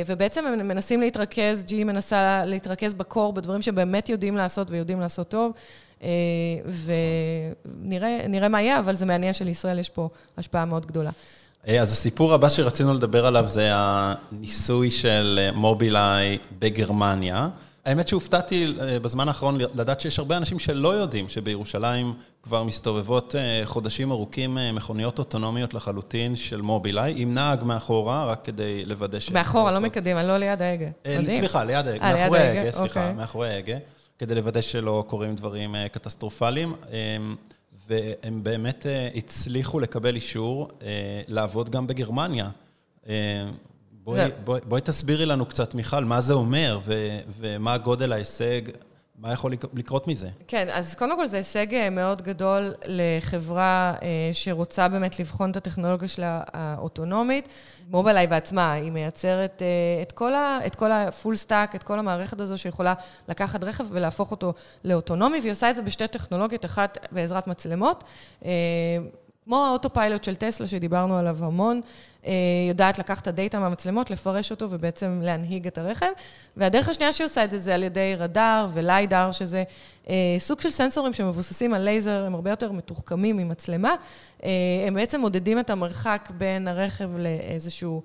[0.06, 5.52] ובעצם הם מנסים להתרכז, G מנסה להתרכז בקור, בדברים שבאמת יודעים לעשות ויודעים לעשות טוב,
[7.64, 11.10] ונראה מה יהיה, אבל זה מעניין שלישראל יש פה השפעה מאוד גדולה.
[11.80, 17.48] אז הסיפור הבא שרצינו לדבר עליו זה הניסוי של מובילאיי בגרמניה.
[17.84, 24.58] האמת שהופתעתי בזמן האחרון לדעת שיש הרבה אנשים שלא יודעים שבירושלים כבר מסתובבות חודשים ארוכים
[24.72, 29.30] מכוניות אוטונומיות לחלוטין של מובילאיי, עם נהג מאחורה, רק כדי לוודא ש...
[29.32, 30.88] מאחורה, לא מקדימה, לא ליד ההגה.
[31.26, 33.76] סליחה, ליד ההגה, מאחורי ההגה, סליחה, מאחורי ההגה,
[34.18, 36.74] כדי לוודא שלא קורים דברים קטסטרופליים.
[37.88, 40.68] והם באמת הצליחו לקבל אישור
[41.28, 42.48] לעבוד גם בגרמניה.
[44.08, 48.60] בואי, בואי, בואי תסבירי לנו קצת, מיכל, מה זה אומר ו, ומה גודל ההישג,
[49.18, 50.28] מה יכול לקרות מזה?
[50.46, 53.94] כן, אז קודם כל זה הישג מאוד גדול לחברה
[54.32, 57.48] שרוצה באמת לבחון את הטכנולוגיה שלה האוטונומית.
[57.90, 59.62] מובילאיי בעצמה, היא מייצרת
[60.02, 62.94] את כל, ה, את כל ה full stack, את כל המערכת הזו שיכולה
[63.28, 64.52] לקחת רכב ולהפוך אותו
[64.84, 68.04] לאוטונומי, והיא עושה את זה בשתי טכנולוגיות, אחת בעזרת מצלמות.
[69.48, 71.80] כמו ה autopilot של טסלה, שדיברנו עליו המון,
[72.68, 76.06] יודעת לקחת את ה data מהמצלמות, לפרש אותו ובעצם להנהיג את הרכב.
[76.56, 79.64] והדרך השנייה שהיא עושה את זה, זה על ידי רדאר ו LiDAR, שזה
[80.38, 83.94] סוג של sensorים שמבוססים על לייזר, הם הרבה יותר מתוחכמים ממצלמה.
[84.86, 88.02] הם בעצם מודדים את המרחק בין הרכב לאיזשהו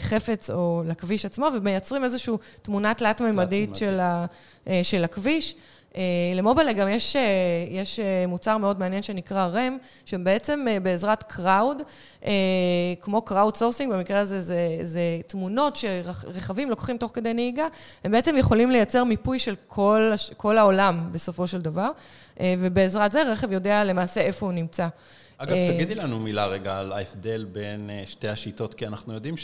[0.00, 3.70] חפץ או לכביש עצמו, ומייצרים איזושהי תמונה תלת-ממדית
[4.82, 5.54] של הכביש.
[6.34, 7.16] למובילאיי גם יש,
[7.70, 11.82] יש מוצר מאוד מעניין שנקרא רם, שבעצם בעזרת crowd,
[13.00, 17.66] כמו crowd sourcing, במקרה הזה זה, זה תמונות שרכבים לוקחים תוך כדי נהיגה,
[18.04, 21.90] הם בעצם יכולים לייצר מיפוי של כל, כל העולם בסופו של דבר,
[22.42, 24.88] ובעזרת זה רכב יודע למעשה איפה הוא נמצא.
[25.38, 29.34] אגב, תגידי לנו מילה רגע על ההבדל בין שתי השיטות, כי אנחנו יודעים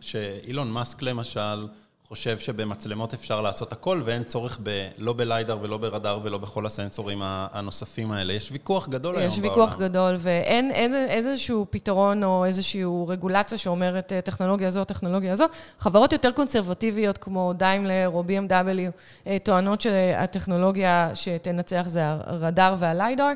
[0.00, 1.66] שאילון מאסק למשל,
[2.08, 7.18] חושב שבמצלמות אפשר לעשות הכל, ואין צורך ב, לא בליידר ולא ברדאר ולא בכל הסנסורים
[7.24, 8.32] הנוספים האלה.
[8.32, 9.44] יש ויכוח גדול היום בעולם.
[9.44, 15.44] יש ויכוח גדול, ואין אין, איזשהו פתרון או איזושהי רגולציה שאומרת טכנולוגיה זו, טכנולוגיה זו.
[15.78, 23.32] חברות יותר קונסרבטיביות, כמו דיימלר או BMW, טוענות שהטכנולוגיה שתנצח זה הרדאר והליידר,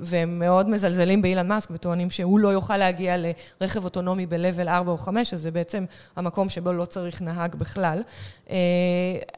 [0.00, 3.16] והם מאוד מזלזלים באילן מאסק וטוענים שהוא לא יוכל להגיע
[3.60, 5.84] לרכב אוטונומי ב-level 4 או 5, אז זה בעצם
[6.16, 8.02] המקום שבו לא צריך נהג בכלל.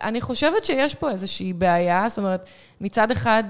[0.03, 2.47] אני חושבת שיש פה איזושהי בעיה, זאת אומרת,
[2.81, 3.45] מצד אחד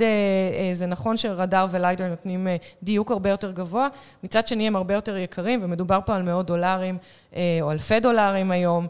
[0.72, 2.46] זה נכון שרדאר וליידר נותנים
[2.82, 3.88] דיוק הרבה יותר גבוה,
[4.24, 6.98] מצד שני הם הרבה יותר יקרים, ומדובר פה על מאות דולרים
[7.62, 8.86] או אלפי דולרים היום,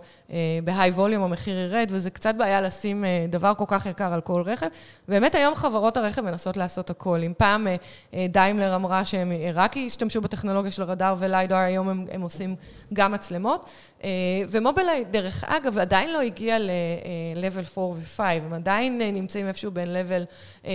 [0.65, 4.67] בהיי ווליום המחיר ירד, וזה קצת בעיה לשים דבר כל כך יקר על כל רכב.
[5.09, 7.21] באמת היום חברות הרכב מנסות לעשות הכל.
[7.23, 7.67] אם פעם
[8.29, 12.57] דיימלר אמרה שהם רק השתמשו בטכנולוגיה של רדאר וליידר, היום הם, הם עושים
[12.93, 13.71] גם מצלמות.
[14.51, 20.26] ומובילאיי, דרך אגב, עדיין לא הגיע ל-level 4 ו-5, הם עדיין נמצאים איפשהו בין level
[20.65, 20.69] 2-3,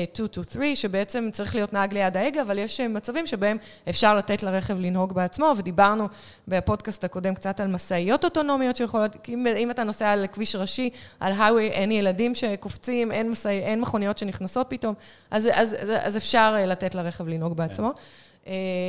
[0.75, 3.57] שבעצם צריך להיות נהג ליד ההגה, אבל יש מצבים שבהם
[3.89, 6.07] אפשר לתת לרכב לנהוג בעצמו, ודיברנו
[6.47, 11.33] בפודקאסט הקודם קצת על משאיות אוטונומיות שיכולות, אם, אם אתה נוסע על כביש ראשי, על
[11.39, 14.93] היווי, אין ילדים שקופצים, אין, מסע, אין מכוניות שנכנסות פתאום,
[15.31, 17.93] אז, אז, אז, אז אפשר לתת לרכב לנהוג בעצמו.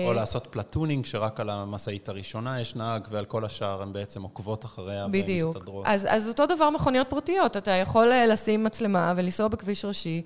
[0.07, 4.65] או לעשות platooning, שרק על המשאית הראשונה יש נהג, ועל כל השאר הן בעצם עוקבות
[4.65, 5.57] אחריה בדיוק.
[5.57, 5.87] ומסתדרות.
[5.87, 10.23] אז, אז אותו דבר מכוניות פרטיות, אתה יכול לשים מצלמה ולנסוע בכביש ראשי,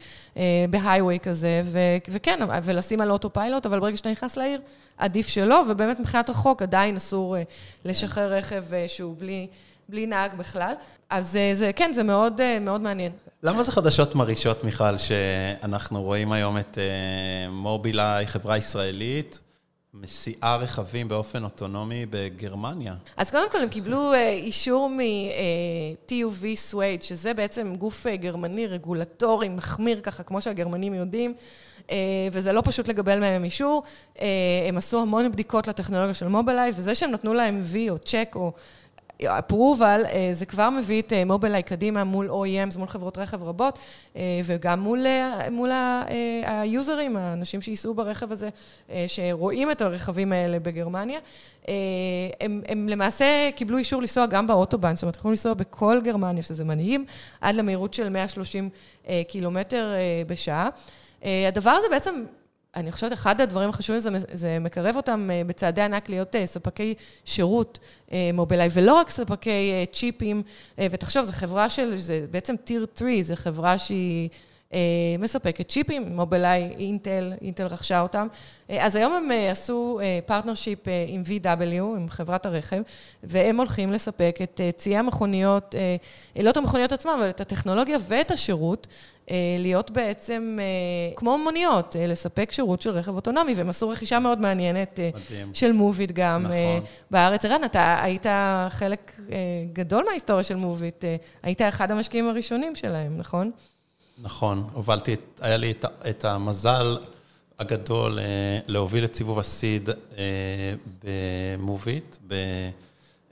[0.71, 4.61] בהייווי כזה, ו, וכן, ולשים על autopilot, אבל ברגע שאתה נכנס לעיר,
[4.99, 7.37] עדיף שלא, ובאמת מבחינת החוק עדיין אסור
[7.85, 9.47] לשחרר רכב שהוא בלי...
[9.89, 10.75] בלי נהג בכלל.
[11.11, 13.13] אז זה, כן, זה מאוד, מאוד מעניין.
[13.43, 16.79] למה זה חדשות מרעישות, מיכל, שאנחנו רואים היום את
[17.51, 19.41] מובילאיי, חברה ישראלית,
[19.95, 22.95] מסיעה רכבים באופן אוטונומי בגרמניה?
[23.17, 30.23] אז קודם כל, הם קיבלו אישור מ-TUV Suede, שזה בעצם גוף גרמני רגולטורי, מחמיר ככה,
[30.23, 31.35] כמו שהגרמנים יודעים.
[32.33, 33.83] וזה לא פשוט לקבל מהם אישור.
[34.69, 38.53] הם עשו המון בדיקות לטכנולוגיה של מובילאיי, וזה שהם נתנו להם וי או צ'ק או
[39.23, 40.01] approval,
[40.33, 43.79] זה כבר מביא את מובילאיי קדימה מול OEMs, מול חברות רכב רבות,
[44.45, 45.07] וגם מול,
[45.51, 45.71] מול
[46.43, 48.49] היוזרים, האנשים שייסעו ברכב הזה,
[49.07, 51.19] שרואים את הרכבים האלה בגרמניה.
[52.41, 56.65] הם, הם למעשה קיבלו אישור לנסוע גם באוטובן, זאת אומרת, יכולים לנסוע בכל גרמניה, שזה
[56.65, 57.05] מדהים,
[57.41, 58.69] עד למהירות של 130
[59.29, 59.95] קילומטר
[60.27, 60.69] בשעה.
[61.23, 62.25] הדבר הזה בעצם...
[62.77, 67.79] אני חושבת, אחד הדברים החשובים זה, זה מקרב אותם בצעדי ענק להיות ספקי שירות
[68.35, 70.43] מובילאיי, ולא רק ספקי צ'יפים,
[70.79, 74.29] ותחשוב, זו חברה של, זה בעצם tier 3, זו חברה שהיא
[75.19, 78.27] מספקת צ'יפים, מובילאיי, אינטל, אינטל רכשה אותם.
[78.69, 82.83] אז היום הם עשו partnership עם VW, עם חברת הרכב,
[83.23, 85.75] והם הולכים לספק את ציי המכוניות,
[86.43, 88.87] לא את המכוניות עצמן, אבל את הטכנולוגיה ואת השירות,
[89.59, 90.59] להיות בעצם
[91.17, 95.55] כמו מוניות, לספק שירות של רכב אוטונומי, והם עשו רכישה מאוד מעניינת מדהים.
[95.55, 96.85] של מוביט גם נכון.
[97.11, 97.45] בארץ.
[97.45, 98.27] ערן, אתה היית
[98.69, 99.21] חלק
[99.73, 101.05] גדול מההיסטוריה של מוביט,
[101.43, 103.51] היית אחד המשקיעים הראשונים שלהם, נכון?
[104.19, 105.75] נכון, הובלתי, היה לי
[106.11, 106.99] את המזל
[107.59, 108.19] הגדול
[108.67, 109.89] להוביל את סיבוב הסיד
[111.05, 112.17] במוביט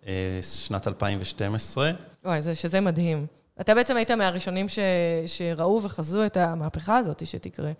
[0.05, 1.91] בשנת 2012.
[2.25, 3.27] וואי, שזה מדהים.
[3.61, 4.79] אתה בעצם היית מהראשונים ש...
[5.27, 7.73] שראו וחזו את המהפכה הזאת שתקרה.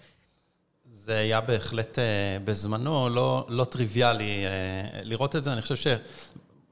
[0.91, 1.99] זה היה בהחלט
[2.45, 4.45] בזמנו לא, לא טריוויאלי
[5.03, 5.53] לראות את זה.
[5.53, 5.97] אני חושב.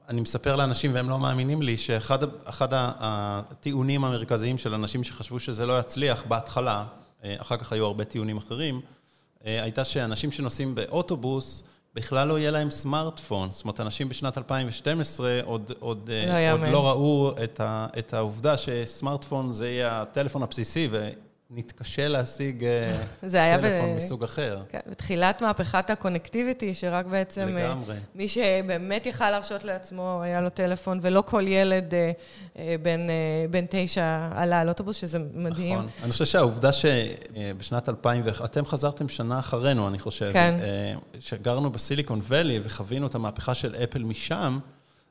[0.09, 5.79] אני מספר לאנשים והם לא מאמינים לי, שאחד הטיעונים המרכזיים של אנשים שחשבו שזה לא
[5.79, 6.85] יצליח בהתחלה,
[7.25, 8.81] אחר כך היו הרבה טיעונים אחרים,
[9.43, 11.63] הייתה שאנשים שנוסעים באוטובוס,
[11.95, 13.49] בכלל לא יהיה להם סמארטפון.
[13.51, 18.57] זאת אומרת, אנשים בשנת 2012 עוד, עוד, לא, עוד לא ראו את, ה, את העובדה
[18.57, 20.89] שסמארטפון זה יהיה הטלפון הבסיסי,
[21.55, 22.65] נתקשה להשיג
[23.31, 24.61] טלפון מסוג אחר.
[24.69, 27.47] כן, בתחילת מהפכת הקונקטיביטי, שרק בעצם...
[27.47, 27.95] לגמרי.
[28.15, 31.93] מי שבאמת יכל להרשות לעצמו, היה לו טלפון, ולא כל ילד
[33.49, 35.73] בן תשע עלה על אוטובוס, שזה מדהים.
[35.73, 35.87] נכון.
[36.03, 40.29] אני חושב שהעובדה שבשנת 2000, אתם חזרתם שנה אחרינו, אני חושב.
[40.33, 40.59] כן.
[41.19, 44.59] שגרנו בסיליקון ואלי וחווינו את המהפכה של אפל משם,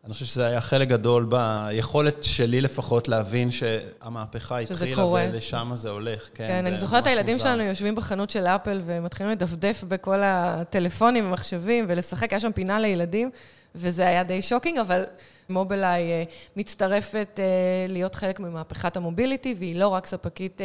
[0.05, 6.29] אני חושב שזה היה חלק גדול ביכולת שלי לפחות להבין שהמהפכה התחילה ולשם זה הולך.
[6.35, 11.27] כן, כן אני זוכרת את הילדים שלנו יושבים בחנות של אפל ומתחילים לדפדף בכל הטלפונים
[11.27, 13.31] ומחשבים ולשחק, היה שם פינה לילדים,
[13.75, 15.05] וזה היה די שוקינג, אבל
[15.49, 16.25] מובילאיי
[16.57, 17.41] מצטרפת
[17.89, 20.61] להיות חלק ממהפכת המוביליטי, והיא לא רק ספקית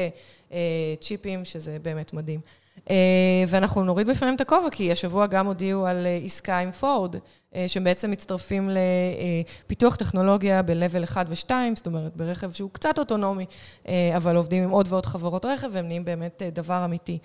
[1.01, 2.39] צ'יפים, שזה באמת מדהים.
[3.47, 7.15] ואנחנו נוריד בפניהם את הכובע, כי השבוע גם הודיעו על עסקה עם פורד,
[7.67, 8.69] שבעצם מצטרפים
[9.65, 13.45] לפיתוח טכנולוגיה ב-level 1 ו-2, זאת אומרת, ברכב שהוא קצת אוטונומי,
[14.15, 17.17] אבל עובדים עם עוד ועוד חברות רכב, והם נהיים באמת דבר אמיתי.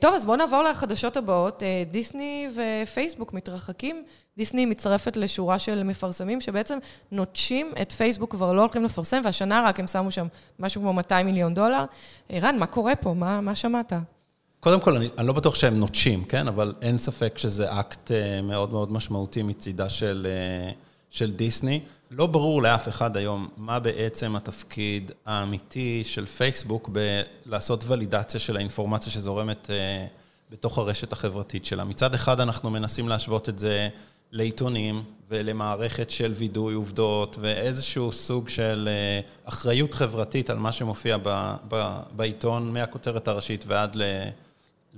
[0.00, 1.62] טוב, אז בואו נעבור לחדשות הבאות.
[1.90, 4.04] דיסני ופייסבוק מתרחקים.
[4.36, 6.78] דיסני מצטרפת לשורה של מפרסמים שבעצם
[7.12, 10.26] נוטשים את פייסבוק, כבר לא הולכים לפרסם, והשנה רק הם שמו שם
[10.58, 11.84] משהו כמו 200 מיליון דולר.
[12.32, 13.14] רן, מה קורה פה?
[13.14, 13.92] מה, מה שמעת?
[14.66, 16.48] קודם כל, אני, אני לא בטוח שהם נוטשים, כן?
[16.48, 18.10] אבל אין ספק שזה אקט
[18.42, 20.26] מאוד מאוד משמעותי מצידה של,
[21.10, 21.80] של דיסני.
[22.10, 26.90] לא ברור לאף אחד היום מה בעצם התפקיד האמיתי של פייסבוק
[27.46, 29.70] בלעשות ולידציה של האינפורמציה שזורמת
[30.50, 31.84] בתוך הרשת החברתית שלה.
[31.84, 33.88] מצד אחד אנחנו מנסים להשוות את זה
[34.32, 38.88] לעיתונים ולמערכת של וידוי עובדות ואיזשהו סוג של
[39.44, 44.02] אחריות חברתית על מה שמופיע ב, ב, בעיתון, מהכותרת הראשית ועד ל...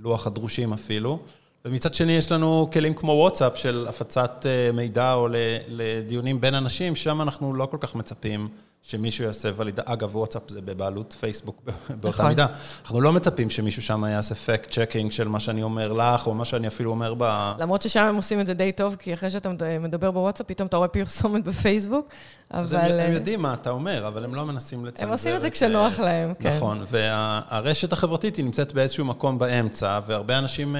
[0.01, 1.19] לוח הדרושים אפילו.
[1.65, 5.27] ומצד שני יש לנו כלים כמו וואטסאפ של הפצת מידע או
[5.67, 8.47] לדיונים בין אנשים, שם אנחנו לא כל כך מצפים
[8.83, 9.83] שמישהו יעשה ולידציה.
[9.85, 11.61] אגב, וואטסאפ זה בבעלות פייסבוק
[12.01, 12.45] באותה מידה.
[12.81, 16.45] אנחנו לא מצפים שמישהו שם יעשה fact checking של מה שאני אומר לך, או מה
[16.45, 17.53] שאני אפילו אומר ב...
[17.59, 20.77] למרות ששם הם עושים את זה די טוב, כי אחרי שאתה מדבר בוואטסאפ, פתאום אתה
[20.77, 22.09] רואה פרסומת בפייסבוק,
[22.51, 22.99] אבל...
[22.99, 25.05] הם יודעים מה אתה אומר, אבל הם לא מנסים לצנזר.
[25.05, 26.55] הם עושים את זה כשנוח להם, כן.
[26.55, 30.75] נכון, והרשת החברתית היא נמצאת באיזשהו מקום באמצע, והרבה אנשים...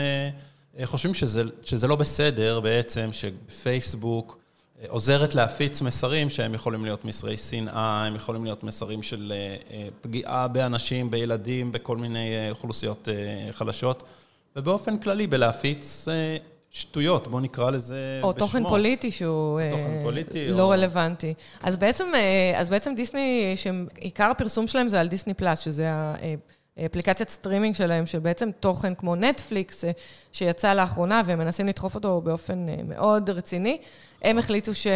[0.83, 4.37] חושבים שזה, שזה לא בסדר בעצם שפייסבוק
[4.87, 9.33] עוזרת להפיץ מסרים שהם יכולים להיות מסרי שנאה, הם יכולים להיות מסרים של
[10.01, 13.07] פגיעה באנשים, בילדים, בכל מיני אוכלוסיות
[13.51, 14.03] חלשות,
[14.55, 16.07] ובאופן כללי בלהפיץ
[16.71, 18.43] שטויות, בואו נקרא לזה או בשמו.
[18.43, 20.69] או תוכן פוליטי שהוא תוכן פוליטי, לא או...
[20.69, 21.33] רלוונטי.
[21.63, 22.05] אז בעצם,
[22.55, 25.89] אז בעצם דיסני, שעיקר הפרסום שלהם זה על דיסני פלאס, שזה
[26.85, 29.85] אפליקציית סטרימינג שלהם, של בעצם תוכן כמו נטפליקס,
[30.31, 33.77] שיצא לאחרונה, והם מנסים לדחוף אותו באופן מאוד רציני.
[34.21, 34.87] הם החליטו ש,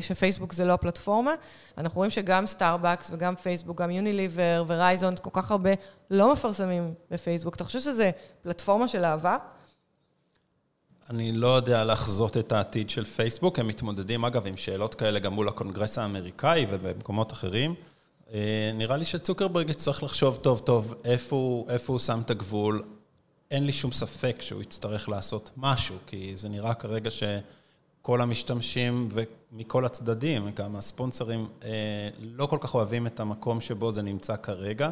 [0.00, 1.34] שפייסבוק זה לא הפלטפורמה.
[1.78, 5.70] אנחנו רואים שגם סטארבקס וגם פייסבוק, גם יוניליבר, ורייזון, כל כך הרבה
[6.10, 7.54] לא מפרסמים בפייסבוק.
[7.54, 8.10] אתה חושב שזה
[8.42, 9.36] פלטפורמה של אהבה?
[11.10, 15.32] אני לא יודע לחזות את העתיד של פייסבוק, הם מתמודדים אגב עם שאלות כאלה גם
[15.32, 17.74] מול הקונגרס האמריקאי ובמקומות אחרים.
[18.32, 22.82] אה, נראה לי שצוקרברג יצטרך לחשוב טוב טוב איפה איפה הוא שם את הגבול.
[23.50, 27.10] אין לי שום ספק שהוא יצטרך לעשות משהו, כי זה נראה כרגע
[28.08, 29.08] שכל המשתמשים
[29.52, 31.70] ומכל הצדדים, גם הספונסרים, אה,
[32.20, 34.90] לא כל כך אוהבים את המקום שבו זה נמצא כרגע.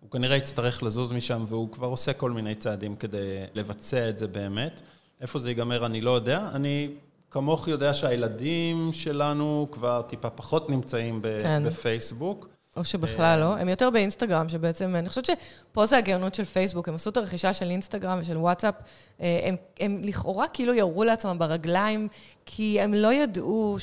[0.00, 4.26] הוא כנראה יצטרך לזוז משם, והוא כבר עושה כל מיני צעדים כדי לבצע את זה
[4.26, 4.80] באמת.
[5.20, 6.48] איפה זה ייגמר אני לא יודע.
[6.54, 6.90] אני
[7.30, 11.62] כמוך יודע שהילדים שלנו כבר טיפה פחות נמצאים כן.
[11.66, 12.48] בפייסבוק.
[12.76, 16.94] או שבכלל לא, הם יותר באינסטגרם, שבעצם, אני חושבת שפה זה הגאונות של פייסבוק, הם
[16.94, 18.74] עשו את הרכישה של אינסטגרם ושל וואטסאפ,
[19.20, 22.08] אה, הם, הם לכאורה כאילו ירו לעצמם ברגליים,
[22.46, 23.76] כי הם לא ידעו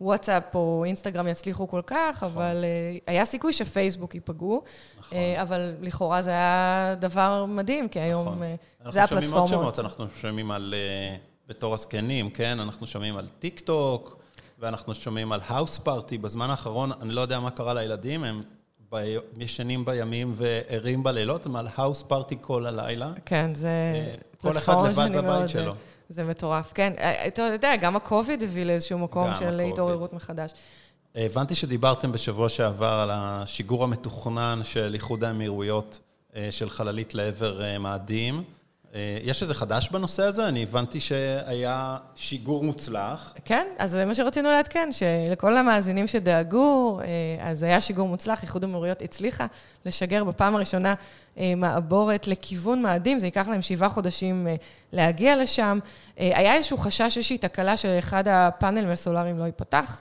[0.00, 2.28] שוואטסאפ או אינסטגרם יצליחו כל כך, נכון.
[2.28, 4.62] אבל אה, היה סיכוי שפייסבוק ייפגעו,
[4.98, 5.18] נכון.
[5.18, 8.42] אה, אבל לכאורה זה היה דבר מדהים, כי היום נכון.
[8.92, 9.22] זה הפלטפורמות.
[9.22, 10.74] אנחנו שומעים עוד שמות, אנחנו שומעים על,
[11.48, 12.60] בתור הזקנים, כן?
[12.60, 14.21] אנחנו שומעים על טיק טוק.
[14.62, 16.18] ואנחנו שומעים על האוס פארטי.
[16.18, 18.42] בזמן האחרון, אני לא יודע מה קרה לילדים, הם
[18.92, 19.16] ב...
[19.38, 23.12] ישנים בימים וערים בלילות, הם על האוס פארטי כל הלילה.
[23.26, 25.72] כן, זה אה, כל אחד לבד בבית מאוד, שלו.
[26.08, 26.92] זה מטורף, כן.
[26.98, 30.52] אה, אתה יודע, גם הקוביד הביא לאיזשהו מקום של התעוררות מחדש.
[31.14, 36.00] הבנתי שדיברתם בשבוע שעבר על השיגור המתוכנן של איחוד האמירויות
[36.36, 38.44] אה, של חללית לעבר מאדים.
[38.94, 40.48] אה, יש איזה חדש בנושא הזה?
[40.48, 43.34] אני הבנתי שהיה שיגור מוצלח.
[43.44, 47.06] כן, אז זה מה שרצינו לעדכן, שלכל המאזינים שדאגו, אה,
[47.50, 49.46] אז היה שיגור מוצלח, איחוד המאוריות הצליחה
[49.86, 50.94] לשגר בפעם הראשונה
[51.38, 54.46] אה, מעבורת לכיוון מאדים, זה ייקח להם שבעה חודשים
[54.92, 55.78] להגיע לשם.
[56.16, 60.00] היה איזשהו חשש, איזושהי תקלה שאחד הפאנלים הסולאריים לא ייפתח,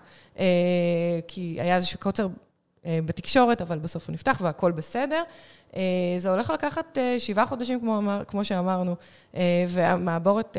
[1.27, 2.27] כי היה איזשהו קוצר
[2.85, 5.23] בתקשורת, אבל בסוף הוא נפתח והכל בסדר.
[5.75, 5.81] אה,
[6.17, 8.95] זה הולך לקחת אה, שבעה חודשים, כמו, אמר, כמו שאמרנו,
[9.35, 10.57] אה, והמעבורת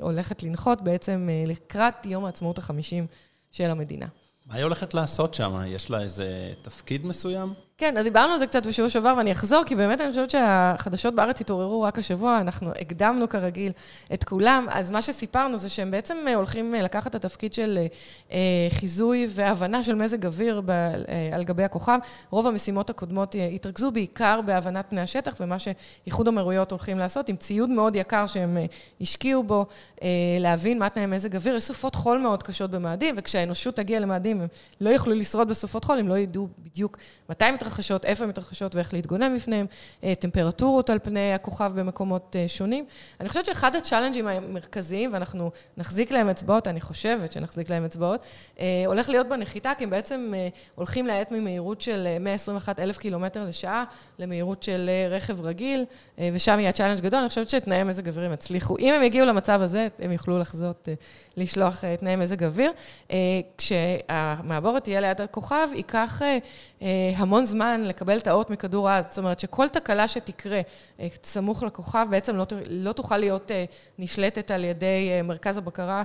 [0.00, 3.06] הולכת לנחות בעצם לקראת יום העצמאות החמישים
[3.50, 4.06] של המדינה.
[4.46, 5.62] מה היא הולכת לעשות שם?
[5.66, 7.54] יש לה איזה תפקיד מסוים?
[7.80, 11.14] כן, אז דיברנו על זה קצת בשבוע שעבר, ואני אחזור, כי באמת אני חושבת שהחדשות
[11.14, 13.72] בארץ התעוררו רק השבוע, אנחנו הקדמנו כרגיל
[14.14, 14.66] את כולם.
[14.70, 17.78] אז מה שסיפרנו זה שהם בעצם הולכים לקחת את התפקיד של
[18.32, 18.38] אה,
[18.70, 20.94] חיזוי והבנה של מזג אוויר ב, אה,
[21.32, 21.98] על גבי הכוכב.
[22.30, 27.36] רוב המשימות הקודמות אה, התרכזו בעיקר בהבנת פני השטח, ומה שאיחוד המרויות הולכים לעשות, עם
[27.36, 28.56] ציוד מאוד יקר שהם
[29.00, 29.66] השקיעו בו,
[30.40, 31.56] להבין מה תנאי מזג אוויר.
[31.56, 34.48] יש סופות חול מאוד קשות במאדים, וכשהאנושות תגיע למאדים, הם
[34.80, 36.96] לא יוכלו לשרוד בסופות חול, הם לא ידעו בדיוק
[37.30, 39.66] מתי הם מתרחשות, איפה הן מתרחשות ואיך להתגונן בפניהן,
[40.04, 42.84] אה, טמפרטורות על פני הכוכב במקומות אה, שונים.
[43.20, 48.20] אני חושבת שאחד ה challengeים המרכזיים, ואנחנו נחזיק להם אצבעות, אני חושבת שנחזיק להם אצבעות,
[48.60, 50.32] אה, הולך להיות בנחיתה, כי הם בעצם
[50.74, 53.84] הולכים להאט ממהירות של 121 אלף קילומטר לשעה
[54.18, 55.84] למהירות של רכב רגיל,
[56.18, 57.20] ושם יהיה challenge גדול.
[57.20, 58.78] אני חושבת שתנאי מזג אוויר יצליחו.
[58.78, 60.88] אם הם יגיעו למצב הזה, הם יוכלו לחזות,
[61.36, 62.72] לשלוח תנאי מזג אוויר.
[63.58, 66.22] כשהמעבורת תהיה ליד הכוכב, ייקח
[67.16, 67.59] המון זמן.
[67.60, 69.08] זמן לקבל את האות מכדור הארץ.
[69.08, 70.60] זאת אומרת שכל תקלה שתקרה
[71.00, 73.64] אה, סמוך לכוכב בעצם לא, לא תוכל להיות אה,
[73.98, 76.02] נשלטת על ידי אה, מרכז הבקרה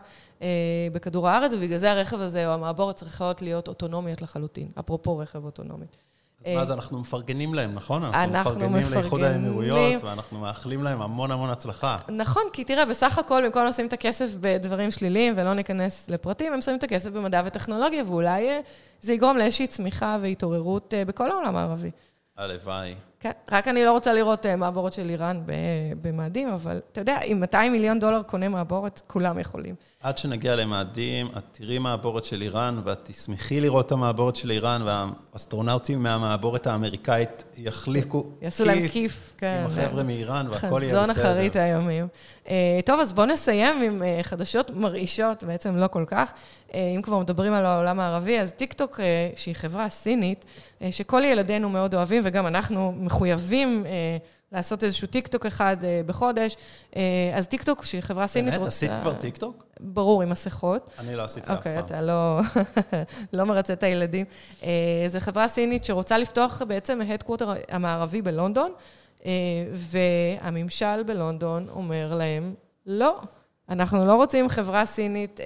[0.94, 5.86] בכדור הארץ, ובגלל זה הרכב הזה או המעבורת צריכות להיות אוטונומיות לחלוטין, אפרופו רכב אוטונומי.
[6.42, 8.04] אז מה זה, אנחנו מפרגנים להם, נכון?
[8.04, 11.98] אנחנו מפרגנים לאיחוד האמירויות, ואנחנו מאחלים להם המון המון הצלחה.
[12.10, 16.62] נכון, כי תראה, בסך הכל, במקום לשים את הכסף בדברים שליליים ולא ניכנס לפרטים, הם
[16.62, 18.60] שמים את הכסף במדע וטכנולוגיה, ואולי אה,
[19.02, 21.92] זה יגרום לאיזושהי צמיחה והתעוררות אה, בכל העולם הערבי.
[22.38, 22.96] הלוואי.
[23.20, 25.42] כן, רק אני לא רוצה לראות אה, מעבורת של איראן
[26.02, 29.76] במאדים, אבל אתה יודע, אם 200 מיליון דולר קונה מעבורת, כולם יכולים.
[30.06, 34.82] עד שנגיע למאדים, את תראי מעבורת של איראן, ואת תשמחי לראות את המעבורת של איראן,
[34.86, 39.64] והאסטרונאוטים מהמעבורת האמריקאית יחליקו יעשו להם כיף, כן.
[39.66, 41.14] עם החבר'ה מאיראן, והכל יהיה בסדר.
[41.14, 42.08] חזון אחרית היומים.
[42.50, 46.34] אה, טוב, אז בואו נסיים עם אה, חדשות מרעישות, בעצם לא כל כך.
[46.74, 49.00] אם כבר מדברים על העולם הערבי, אז טיקטוק,
[49.36, 50.46] שהיא חברה סינית,
[50.92, 53.86] שכל ילדינו מאוד אוהבים, וגם אנחנו מחויבים
[54.56, 56.56] לעשות איזשהו טיקטוק אחד בחודש.
[57.36, 58.60] אז טיקטוק, שהיא חברה סינית רוצה...
[58.60, 58.68] באמת?
[58.68, 59.66] עשית כבר טיקטוק?
[59.80, 60.90] ברור, עם מסכות.
[61.00, 61.86] אני לא עשיתי אף אוקיי, פעם.
[61.86, 62.40] אתה לא,
[63.38, 64.26] לא מרצה את הילדים.
[65.08, 68.72] זו חברה סינית שרוצה לפתוח בעצם ה headquarter המערבי בלונדון,
[69.72, 72.54] והממשל בלונדון אומר להם,
[72.86, 73.20] לא,
[73.70, 75.40] אנחנו לא רוצים חברה סינית.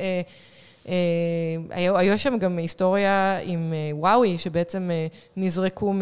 [1.69, 4.89] היו, היו שם גם היסטוריה עם וואוי, שבעצם
[5.37, 6.01] נזרקו מ,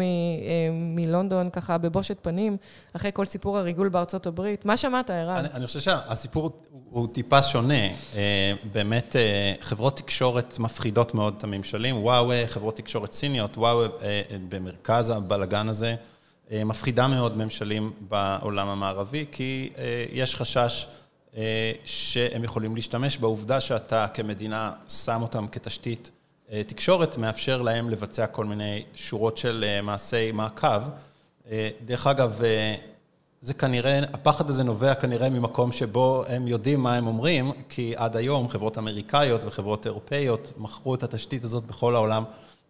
[0.72, 2.56] מלונדון ככה בבושת פנים,
[2.92, 4.64] אחרי כל סיפור הריגול בארצות הברית.
[4.64, 5.36] מה שמעת, ערן?
[5.36, 6.50] אני, אני חושב שהסיפור
[6.90, 7.84] הוא טיפה שונה.
[8.72, 9.16] באמת,
[9.60, 12.02] חברות תקשורת מפחידות מאוד את הממשלים.
[12.02, 13.88] וואוי, חברות תקשורת סיניות, וואוי
[14.48, 15.94] במרכז הבלגן הזה,
[16.50, 19.70] מפחידה מאוד ממשלים בעולם המערבי, כי
[20.12, 20.86] יש חשש...
[21.84, 26.10] שהם יכולים להשתמש בעובדה שאתה כמדינה שם אותם כתשתית
[26.66, 30.80] תקשורת, מאפשר להם לבצע כל מיני שורות של מעשי מעקב.
[31.84, 32.40] דרך אגב,
[33.40, 38.16] זה כנראה, הפחד הזה נובע כנראה ממקום שבו הם יודעים מה הם אומרים, כי עד
[38.16, 42.24] היום חברות אמריקאיות וחברות אירופאיות מכרו את התשתית הזאת בכל העולם,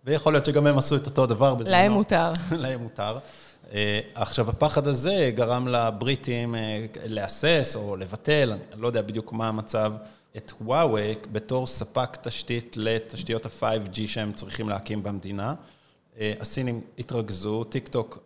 [0.04, 1.76] ויכול להיות שגם הם עשו את אותו דבר בזמנו.
[1.76, 2.32] להם מותר.
[2.50, 3.18] להם מותר.
[4.14, 6.54] עכשיו, הפחד הזה גרם לבריטים
[7.04, 9.92] להסס או לבטל, אני לא יודע בדיוק מה המצב,
[10.36, 15.54] את וואוי בתור ספק תשתית לתשתיות ה-5G שהם צריכים להקים במדינה.
[16.20, 18.18] הסינים התרכזו, טיק טוק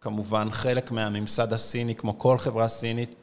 [0.00, 3.14] כמובן חלק מהממסד הסיני, כמו כל חברה סינית,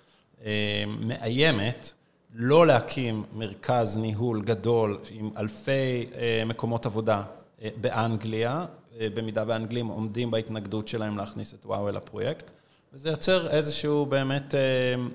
[0.87, 1.91] מאיימת
[2.33, 6.05] לא להקים מרכז ניהול גדול עם אלפי
[6.45, 7.23] מקומות עבודה
[7.81, 8.65] באנגליה,
[8.99, 12.51] במידה והאנגלים עומדים בהתנגדות שלהם להכניס את וואו אל הפרויקט.
[12.93, 14.55] וזה יוצר איזשהו באמת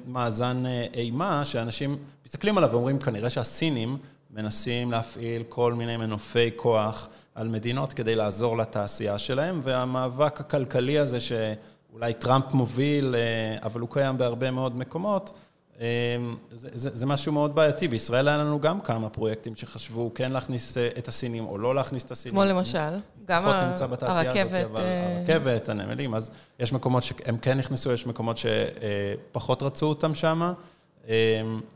[0.07, 0.63] מאזן
[0.95, 3.99] אימה, שאנשים מסתכלים עליו ואומרים, כנראה שהסינים
[4.31, 11.19] מנסים להפעיל כל מיני מנופי כוח על מדינות כדי לעזור לתעשייה שלהם, והמאבק הכלכלי הזה
[11.21, 13.15] שאולי טראמפ מוביל,
[13.63, 15.31] אבל הוא קיים בהרבה מאוד מקומות,
[16.51, 17.89] זה, זה, זה משהו מאוד בעייתי.
[17.89, 22.11] בישראל היה לנו גם כמה פרויקטים שחשבו כן להכניס את הסינים או לא להכניס את
[22.11, 22.35] הסינים.
[22.35, 24.83] כמו למשל, גם הרכבת, הזאת, אבל
[25.21, 30.53] הרכבת, הנמלים, אז יש מקומות שהם כן נכנסו, יש מקומות שפחות רצו אותם שם.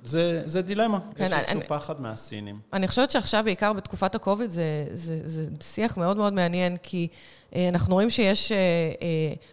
[0.04, 2.58] זה, זה דילמה, כן, יש איזשהו פחד מהסינים.
[2.72, 7.08] אני חושבת שעכשיו, בעיקר בתקופת הקוביד, זה, זה, זה שיח מאוד מאוד מעניין, כי
[7.56, 8.52] אנחנו רואים שיש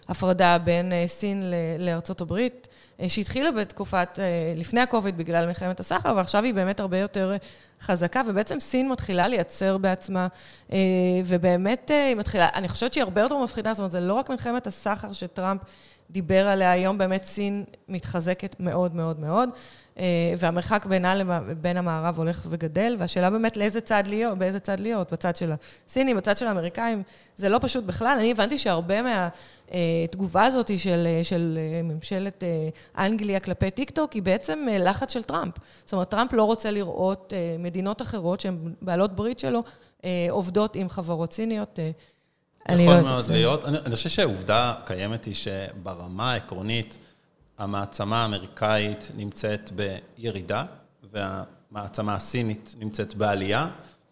[0.07, 1.43] הפרדה בין סין
[1.79, 2.67] לארצות הברית.
[3.07, 4.19] שהתחילה בתקופת,
[4.55, 7.35] לפני הקוביד בגלל מלחמת הסחר, ועכשיו היא באמת הרבה יותר
[7.81, 10.27] חזקה, ובעצם סין מתחילה לייצר בעצמה,
[11.25, 14.67] ובאמת היא מתחילה, אני חושבת שהיא הרבה יותר מפחידה, זאת אומרת, זה לא רק מלחמת
[14.67, 15.61] הסחר שטראמפ
[16.11, 19.49] דיבר עליה, היום באמת סין מתחזקת מאוד מאוד מאוד,
[20.37, 25.35] והמרחק בינה לבין המערב הולך וגדל, והשאלה באמת לאיזה צד להיות, באיזה צד להיות, בצד
[25.35, 25.51] של
[25.87, 27.03] הסינים, בצד של האמריקאים,
[27.35, 28.17] זה לא פשוט בכלל.
[28.19, 32.43] אני הבנתי שהרבה מהתגובה הזאת של, של ממשלת
[32.97, 35.53] אנגליה כלפי טיק טוק, היא בעצם לחץ של טראמפ.
[35.85, 39.63] זאת אומרת, טראמפ לא רוצה לראות מדינות אחרות שהן בעלות ברית שלו,
[40.29, 41.79] עובדות עם חברות סיניות.
[42.69, 43.65] יכול מאוד להיות.
[43.65, 46.97] אני חושב שהעובדה קיימת היא שברמה העקרונית,
[47.57, 50.65] המעצמה האמריקאית נמצאת בירידה,
[51.13, 53.67] והמעצמה הסינית נמצאת בעלייה.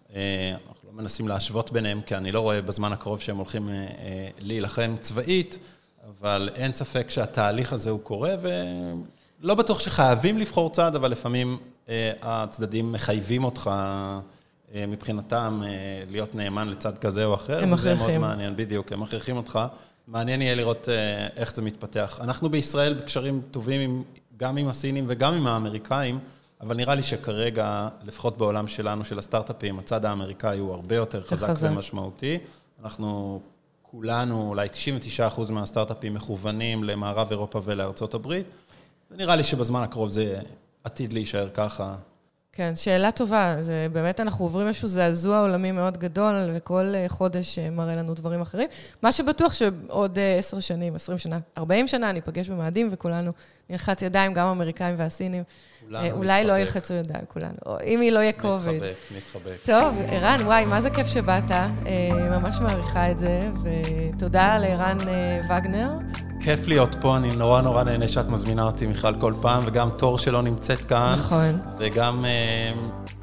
[0.10, 3.70] אנחנו לא מנסים להשוות ביניהם, כי אני לא רואה בזמן הקרוב שהם הולכים
[4.40, 5.58] להילחם צבאית,
[6.08, 8.36] אבל אין ספק שהתהליך הזה הוא קורה,
[9.42, 11.58] ולא בטוח שחייבים לבחור צעד, אבל לפעמים
[12.22, 13.72] הצדדים מחייבים אותך
[14.76, 15.62] מבחינתם
[16.10, 17.64] להיות נאמן לצד כזה או אחר.
[17.64, 17.98] הם מכריחים.
[17.98, 19.60] זה מאוד מעניין, בדיוק, הם מכריחים אותך.
[20.08, 20.90] מעניין יהיה לראות
[21.38, 22.20] איך זה מתפתח.
[22.24, 24.04] אנחנו בישראל בקשרים טובים
[24.38, 26.20] גם עם הסינים וגם עם האמריקאים,
[26.62, 31.72] אבל נראה לי שכרגע, לפחות בעולם שלנו, של הסטארט-אפים, הצד האמריקאי הוא הרבה יותר חזק
[31.72, 32.38] ומשמעותי.
[32.84, 33.40] אנחנו
[33.82, 34.68] כולנו, אולי
[35.38, 38.46] 99% מהסטארט-אפים מכוונים למערב אירופה ולארצות הברית,
[39.12, 40.40] ונראה לי שבזמן הקרוב זה
[40.84, 41.96] עתיד להישאר ככה.
[42.60, 43.56] כן, שאלה טובה.
[43.60, 48.70] זה באמת, אנחנו עוברים איזשהו זעזוע עולמי מאוד גדול, וכל חודש מראה לנו דברים אחרים.
[49.02, 53.32] מה שבטוח שעוד עשר שנים, עשרים שנה, ארבעים שנה, ניפגש במאדים, וכולנו
[53.70, 55.44] נלחץ ידיים, גם האמריקאים והסינים.
[56.12, 57.54] אולי לא ילחצו ידיים, כולנו.
[57.86, 58.76] אם היא לא יהיה קוביד.
[58.76, 59.58] מתחבק, מתחבק.
[59.66, 61.52] טוב, ערן, וואי, מה זה כיף שבאת.
[62.32, 64.98] ממש מעריכה את זה, ותודה לערן
[65.50, 65.90] וגנר.
[66.42, 70.18] כיף להיות פה, אני נורא נורא נהנה שאת מזמינה אותי, מיכל, כל פעם, וגם תור
[70.18, 71.16] שלא נמצאת כאן.
[71.18, 71.60] נכון.
[71.80, 72.26] וגם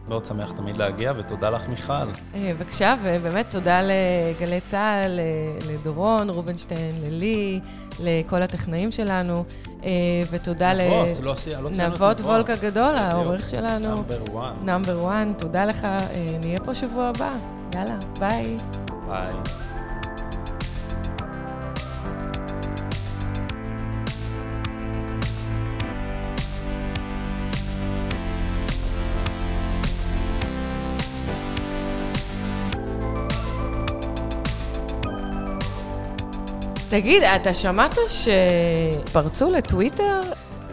[0.08, 1.92] מאוד שמח תמיד להגיע, ותודה לך, מיכל.
[2.34, 5.20] בבקשה, ובאמת תודה לגלי צה"ל,
[5.68, 7.60] לדורון, רובינשטיין, ללי,
[8.00, 9.44] לכל הטכנאים שלנו,
[10.30, 13.88] ותודה לנבות וולק הגדול, העורך שלנו.
[13.88, 14.52] Number one.
[14.64, 15.86] Number one, תודה לך,
[16.40, 17.32] נהיה פה שבוע הבא.
[17.74, 18.56] יאללה, ביי.
[19.08, 19.32] ביי.
[36.88, 40.20] תגיד, אתה שמעת שפרצו לטוויטר?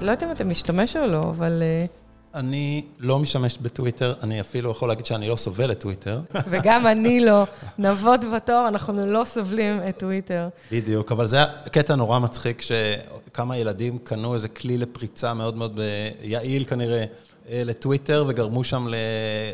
[0.01, 1.63] לא יודעת אם אתה משתמש או לא, אבל...
[1.63, 1.85] אה,
[2.33, 6.19] אני לא משתמש בטוויטר, אני אפילו יכול להגיד שאני לא סובל את טוויטר.
[6.49, 7.43] וגם אני לא.
[7.79, 10.47] נבות בתור, אנחנו לא סובלים את טוויטר.
[10.71, 15.79] בדיוק, אבל זה היה קטע נורא מצחיק, שכמה ילדים קנו איזה כלי לפריצה מאוד מאוד
[16.21, 17.03] יעיל כנראה
[17.49, 18.87] לטוויטר, וגרמו שם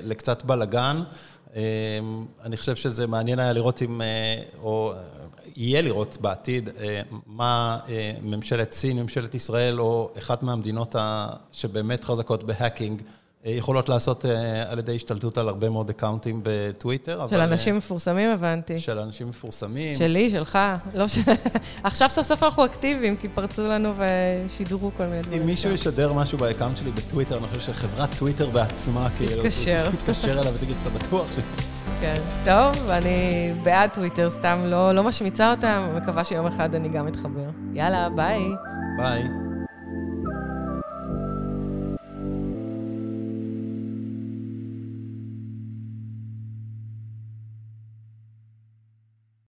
[0.03, 1.01] לקצת בלאגן.
[2.43, 4.01] אני חושב שזה מעניין היה לראות אם,
[4.61, 4.93] או
[5.59, 10.95] יהיה לראות בעתיד אה, מה אה, ממשלת סין, ממשלת ישראל, או אחת מהמדינות
[11.51, 13.01] שבאמת חזקות ב hacking,
[13.45, 14.25] אה, יכולות לעשות
[14.69, 17.27] על ידי השתלטות על הרבה מאוד accountים בטוויטר.
[17.29, 17.51] של אבל...
[17.51, 18.79] אנשים מפורסמים, הבנתי.
[18.79, 19.95] של אנשים מפורסמים.
[19.95, 20.59] שלי, שלך.
[20.93, 21.17] לא ש...
[21.83, 25.41] עכשיו סוף סוף אנחנו אקטיביים, כי פרצו לנו ושידרו כל מיני דברים.
[25.41, 29.43] אם מישהו ישדר משהו ב account שלי בטוויטר, אני חושב שחברת טוויטר בעצמה, כאילו...
[29.43, 29.91] תתקשר.
[29.91, 31.37] תתקשר אליו ותגיד, אתה בטוח ש...
[32.01, 32.21] כן.
[32.45, 37.49] טוב, אני בעד טוויטר, סתם לא, לא משמיצה אותם, מקווה שיום אחד אני גם אתחבר.
[37.73, 38.39] יאללה, ביי.
[38.97, 39.48] ביי.